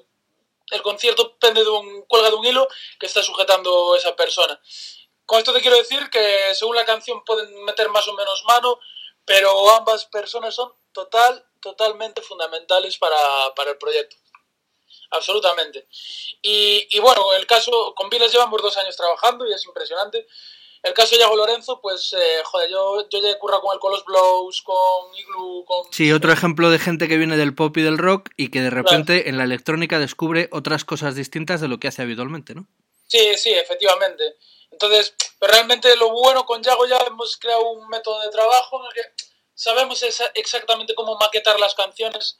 el 0.70 0.82
concierto 0.82 1.36
pende 1.38 1.62
de 1.62 1.70
un, 1.70 2.02
cuelga 2.02 2.30
de 2.30 2.36
un 2.36 2.44
hilo 2.44 2.68
que 2.98 3.06
está 3.06 3.22
sujetando 3.22 3.94
esa 3.94 4.16
persona. 4.16 4.60
Con 5.24 5.38
esto 5.38 5.52
te 5.52 5.60
quiero 5.60 5.76
decir 5.76 6.10
que 6.10 6.54
según 6.54 6.76
la 6.76 6.84
canción 6.84 7.24
pueden 7.24 7.64
meter 7.64 7.88
más 7.88 8.06
o 8.08 8.14
menos 8.14 8.44
mano, 8.46 8.78
pero 9.24 9.70
ambas 9.70 10.06
personas 10.06 10.54
son 10.54 10.72
total, 10.92 11.44
totalmente 11.60 12.22
fundamentales 12.22 12.98
para, 12.98 13.18
para 13.54 13.72
el 13.72 13.78
proyecto 13.78 14.16
absolutamente. 15.10 15.86
Y, 16.42 16.86
y, 16.90 16.98
bueno, 17.00 17.32
el 17.34 17.46
caso, 17.46 17.94
con 17.94 18.08
Viles 18.08 18.32
llevamos 18.32 18.62
dos 18.62 18.76
años 18.76 18.96
trabajando 18.96 19.46
y 19.46 19.52
es 19.52 19.64
impresionante. 19.64 20.26
El 20.82 20.94
caso 20.94 21.16
de 21.16 21.20
Yago 21.20 21.36
Lorenzo, 21.36 21.80
pues, 21.80 22.12
eh, 22.12 22.42
joder, 22.44 22.70
yo, 22.70 23.08
yo 23.08 23.20
ya 23.20 23.30
he 23.30 23.38
currado 23.38 23.60
con 23.60 23.74
el 23.74 23.80
Colos 23.80 24.04
Blows, 24.04 24.62
con 24.62 25.16
Igloo, 25.16 25.64
con... 25.64 25.92
Sí, 25.92 26.12
otro 26.12 26.32
ejemplo 26.32 26.70
de 26.70 26.78
gente 26.78 27.08
que 27.08 27.16
viene 27.16 27.36
del 27.36 27.54
pop 27.54 27.76
y 27.76 27.82
del 27.82 27.98
rock 27.98 28.30
y 28.36 28.50
que 28.50 28.60
de 28.60 28.70
repente 28.70 29.28
en 29.28 29.36
la 29.36 29.44
electrónica 29.44 29.98
descubre 29.98 30.48
otras 30.52 30.84
cosas 30.84 31.16
distintas 31.16 31.60
de 31.60 31.68
lo 31.68 31.80
que 31.80 31.88
hace 31.88 32.02
habitualmente, 32.02 32.54
¿no? 32.54 32.68
Sí, 33.08 33.36
sí, 33.36 33.52
efectivamente. 33.52 34.36
Entonces, 34.70 35.14
pero 35.40 35.54
realmente 35.54 35.96
lo 35.96 36.10
bueno 36.10 36.44
con 36.44 36.62
Yago 36.62 36.86
ya 36.86 36.98
hemos 36.98 37.36
creado 37.36 37.68
un 37.70 37.88
método 37.88 38.20
de 38.20 38.30
trabajo 38.30 38.80
en 38.80 38.86
el 38.86 38.92
que 38.92 39.24
sabemos 39.54 40.04
exactamente 40.34 40.94
cómo 40.94 41.16
maquetar 41.16 41.58
las 41.58 41.74
canciones 41.74 42.38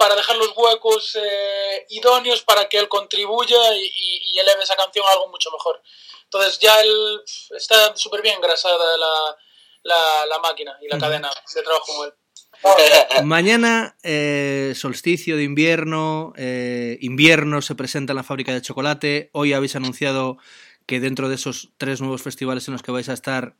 para 0.00 0.16
dejar 0.16 0.38
los 0.38 0.54
huecos 0.56 1.14
eh, 1.22 1.84
idóneos 1.90 2.42
para 2.42 2.70
que 2.70 2.78
él 2.78 2.88
contribuya 2.88 3.58
y, 3.76 4.38
eleve 4.38 4.62
esa 4.62 4.74
canción 4.74 5.04
a 5.06 5.12
algo 5.12 5.28
mucho 5.28 5.50
mejor. 5.50 5.82
Entonces 6.24 6.58
ya 6.58 6.80
él 6.80 7.20
está 7.54 7.94
súper 7.94 8.22
bien 8.22 8.36
engrasada 8.36 8.96
la, 8.96 10.26
la, 10.26 10.38
máquina 10.38 10.74
y 10.80 10.88
la 10.88 10.98
cadena 10.98 11.30
de 11.54 11.62
trabajo 11.62 11.84
con 11.94 12.06
él. 12.06 12.14
Mañana, 13.26 13.98
eh, 14.02 14.72
solsticio 14.74 15.36
de 15.36 15.42
invierno, 15.42 16.32
eh, 16.38 16.96
invierno 17.02 17.60
se 17.60 17.74
presenta 17.74 18.12
en 18.14 18.16
la 18.16 18.22
fábrica 18.22 18.54
de 18.54 18.62
chocolate. 18.62 19.28
Hoy 19.34 19.52
habéis 19.52 19.76
anunciado 19.76 20.38
que 20.86 21.00
dentro 21.00 21.28
de 21.28 21.34
esos 21.34 21.68
tres 21.76 22.00
nuevos 22.00 22.22
festivales 22.22 22.66
en 22.68 22.72
los 22.72 22.82
que 22.82 22.92
vais 22.92 23.10
a 23.10 23.12
estar, 23.12 23.54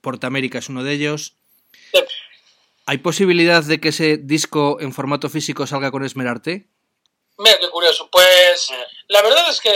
Portamérica 0.00 0.58
es 0.58 0.70
uno 0.70 0.84
de 0.84 0.94
ellos. 0.94 1.36
¿Hay 2.90 2.98
posibilidad 2.98 3.62
de 3.62 3.80
que 3.80 3.90
ese 3.90 4.16
disco 4.16 4.78
en 4.80 4.92
formato 4.92 5.28
físico 5.28 5.64
salga 5.64 5.92
con 5.92 6.04
Esmerarte? 6.04 6.66
Mira, 7.38 7.56
qué 7.60 7.70
curioso. 7.70 8.10
Pues 8.10 8.68
la 9.06 9.22
verdad 9.22 9.48
es 9.48 9.60
que 9.60 9.72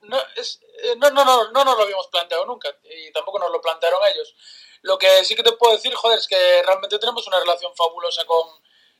no, 0.00 0.18
es, 0.34 0.58
eh, 0.84 0.94
no, 0.96 1.10
no, 1.10 1.22
no, 1.26 1.50
no 1.50 1.64
nos 1.66 1.76
lo 1.76 1.82
habíamos 1.82 2.06
planteado 2.06 2.46
nunca 2.46 2.74
y 2.82 3.12
tampoco 3.12 3.38
nos 3.38 3.50
lo 3.50 3.60
plantearon 3.60 4.00
ellos. 4.14 4.34
Lo 4.80 4.96
que 4.96 5.22
sí 5.26 5.34
que 5.34 5.42
te 5.42 5.52
puedo 5.52 5.74
decir, 5.74 5.94
joder, 5.94 6.18
es 6.18 6.26
que 6.26 6.62
realmente 6.64 6.98
tenemos 6.98 7.26
una 7.26 7.40
relación 7.40 7.76
fabulosa 7.76 8.24
con, 8.24 8.48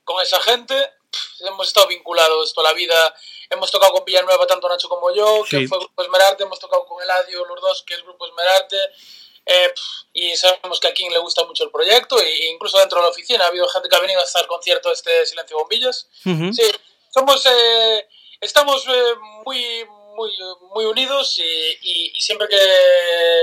con 0.05 0.20
esa 0.20 0.38
gente. 0.42 0.76
hemos 1.40 1.66
estado 1.66 1.87
vinculados 1.87 2.53
toda 2.53 2.68
la 2.68 2.76
vida. 2.76 3.14
Hemos 3.48 3.70
tocado 3.70 3.94
con 3.94 4.05
Villanueva, 4.05 4.46
tanto 4.46 4.68
Nacho 4.68 4.90
como 4.90 5.14
yo, 5.14 5.44
que 5.48 5.66
fue 5.66 5.79
Grupo 5.79 6.03
Esmerarte. 6.03 6.42
Hemos 6.42 6.61
tocado 6.61 6.85
con 6.85 7.03
Eladio, 7.03 7.46
los 7.46 7.59
dos, 7.59 7.85
que 7.87 7.94
es 7.94 8.03
Grupo 8.03 8.26
Esmerarte. 8.26 8.76
Eh, 9.52 9.74
y 10.12 10.36
sabemos 10.36 10.78
que 10.78 10.86
a 10.86 10.94
King 10.94 11.10
le 11.10 11.18
gusta 11.18 11.44
mucho 11.44 11.64
el 11.64 11.72
proyecto 11.72 12.20
e 12.20 12.50
incluso 12.52 12.78
dentro 12.78 12.98
de 12.98 13.02
la 13.02 13.10
oficina 13.10 13.44
ha 13.44 13.48
habido 13.48 13.68
gente 13.68 13.88
que 13.88 13.96
ha 13.96 14.00
venido 14.00 14.20
a 14.20 14.24
estar 14.24 14.46
concierto 14.46 14.92
este 14.92 15.26
Silencio 15.26 15.58
Bombillas. 15.58 16.08
Sí, 16.22 16.70
somos, 17.12 17.44
eh, 17.46 18.08
estamos 18.40 18.86
eh, 18.86 19.14
muy, 19.44 19.84
muy, 20.14 20.32
muy 20.72 20.84
unidos 20.84 21.36
y, 21.38 22.12
y, 22.16 22.20
siempre 22.20 22.46
que, 22.48 22.56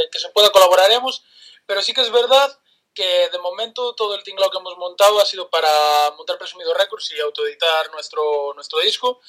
que, 0.09 0.19
se 0.19 0.29
pueda 0.29 0.49
colaboraremos, 0.49 1.23
pero 1.65 1.81
sí 1.81 1.93
que 1.93 2.01
es 2.01 2.11
verdad 2.11 2.57
que 2.93 3.29
de 3.29 3.39
momento 3.39 3.93
todo 3.93 4.15
el 4.15 4.23
tinglado 4.23 4.49
que 4.49 4.59
hemos 4.59 4.77
montado 4.77 5.19
ha 5.19 5.25
sido 5.25 5.49
para 5.49 6.11
montar 6.15 6.37
Presumido 6.37 6.73
Records 6.73 7.11
y 7.11 7.19
autoeditar 7.19 7.91
nuestro, 7.91 8.53
nuestro 8.55 8.79
disco. 8.79 9.19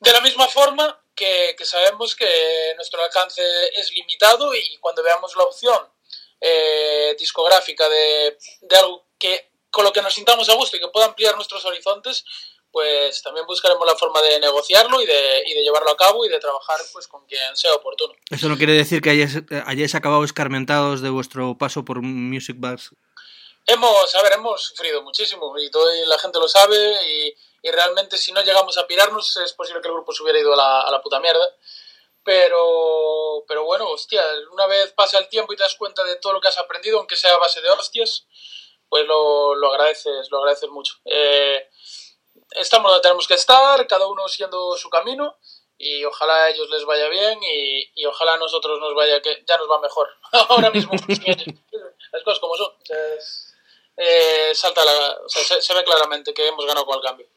De 0.00 0.12
la 0.12 0.20
misma 0.20 0.46
forma 0.46 1.02
que, 1.14 1.56
sabemos 1.64 2.14
que 2.14 2.72
nuestro 2.76 3.02
alcance 3.02 3.42
es 3.76 3.90
limitado 3.92 4.54
y 4.54 4.76
cuando 4.78 5.02
veamos 5.02 5.34
la 5.36 5.44
opción 5.44 5.80
eh, 6.40 7.16
discográfica 7.18 7.88
de, 7.88 8.38
algo 8.78 9.06
que 9.18 9.50
con 9.70 9.84
lo 9.84 9.92
que 9.92 10.02
nos 10.02 10.14
sintamos 10.14 10.48
a 10.48 10.54
gusto 10.54 10.76
y 10.76 10.80
que 10.80 10.88
pueda 10.88 11.06
ampliar 11.06 11.34
nuestros 11.34 11.64
horizontes, 11.64 12.24
pues 12.70 13.22
también 13.22 13.46
buscaremos 13.46 13.84
la 13.86 13.96
forma 13.96 14.22
de 14.22 14.38
negociarlo 14.40 15.02
y 15.02 15.06
de, 15.06 15.42
y 15.46 15.54
de 15.54 15.62
llevarlo 15.62 15.90
a 15.90 15.96
cabo 15.96 16.24
y 16.24 16.28
de 16.28 16.38
trabajar 16.38 16.78
pues 16.92 17.08
con 17.08 17.26
quien 17.26 17.56
sea 17.56 17.74
oportuno. 17.74 18.14
Eso 18.30 18.48
no 18.48 18.56
quiere 18.56 18.74
decir 18.74 19.02
que 19.02 19.10
hayáis, 19.10 19.38
hayáis 19.66 19.94
acabado 19.94 20.22
escarmentados 20.24 21.02
de 21.02 21.10
vuestro 21.10 21.58
paso 21.58 21.84
por 21.84 22.02
Music 22.02 22.56
Bars. 22.58 22.90
Hemos, 23.66 24.14
a 24.14 24.22
ver, 24.22 24.32
hemos 24.32 24.64
sufrido 24.64 25.02
muchísimo 25.02 25.52
y 25.58 25.70
toda 25.70 25.92
la 26.06 26.18
gente 26.18 26.38
lo 26.38 26.48
sabe 26.48 26.76
y, 27.06 27.34
y 27.68 27.70
realmente 27.70 28.16
si 28.18 28.32
no 28.32 28.42
llegamos 28.42 28.78
a 28.78 28.86
pirarnos 28.86 29.36
es 29.36 29.52
posible 29.52 29.80
que 29.80 29.88
el 29.88 29.94
grupo 29.94 30.12
se 30.12 30.22
hubiera 30.22 30.38
ido 30.38 30.54
a 30.54 30.90
la, 30.90 31.02
puta 31.02 31.20
mierda. 31.20 31.44
Pero, 32.24 33.44
pero 33.46 33.64
bueno, 33.64 33.88
hostia, 33.88 34.22
una 34.52 34.66
vez 34.66 34.92
pasa 34.92 35.18
el 35.18 35.28
tiempo 35.28 35.52
y 35.52 35.56
te 35.56 35.62
das 35.62 35.76
cuenta 35.76 36.04
de 36.04 36.16
todo 36.16 36.34
lo 36.34 36.40
que 36.40 36.48
has 36.48 36.58
aprendido, 36.58 36.98
aunque 36.98 37.16
sea 37.16 37.34
a 37.34 37.38
base 37.38 37.60
de 37.62 37.70
hostias, 37.70 38.26
pues 38.88 39.06
lo, 39.06 39.54
lo 39.54 39.72
agradeces, 39.72 40.30
lo 40.30 40.38
agradeces 40.38 40.68
mucho. 40.68 40.94
Eh, 41.04 41.68
estamos 42.52 42.90
donde 42.90 43.02
tenemos 43.02 43.26
que 43.26 43.34
estar, 43.34 43.86
cada 43.86 44.06
uno 44.06 44.28
siendo 44.28 44.76
su 44.76 44.90
camino 44.90 45.38
y 45.78 46.04
ojalá 46.04 46.44
a 46.44 46.50
ellos 46.50 46.68
les 46.70 46.84
vaya 46.84 47.08
bien 47.08 47.38
y, 47.42 48.04
ojalá 48.06 48.34
a 48.34 48.38
nosotros 48.38 48.80
nos 48.80 48.94
vaya 48.94 49.22
que 49.22 49.44
ya 49.46 49.56
nos 49.56 49.70
va 49.70 49.80
mejor 49.80 50.08
ahora 50.48 50.70
mismo 50.70 50.92
las 52.12 52.22
cosas 52.24 52.40
como 52.40 52.56
son 52.56 52.72
eh, 53.96 54.52
se, 54.54 55.74
ve 55.74 55.84
claramente 55.84 56.34
que 56.34 56.48
hemos 56.48 56.64
ganado 56.66 56.86
con 56.86 56.96
el 56.96 57.02
cambio 57.02 57.28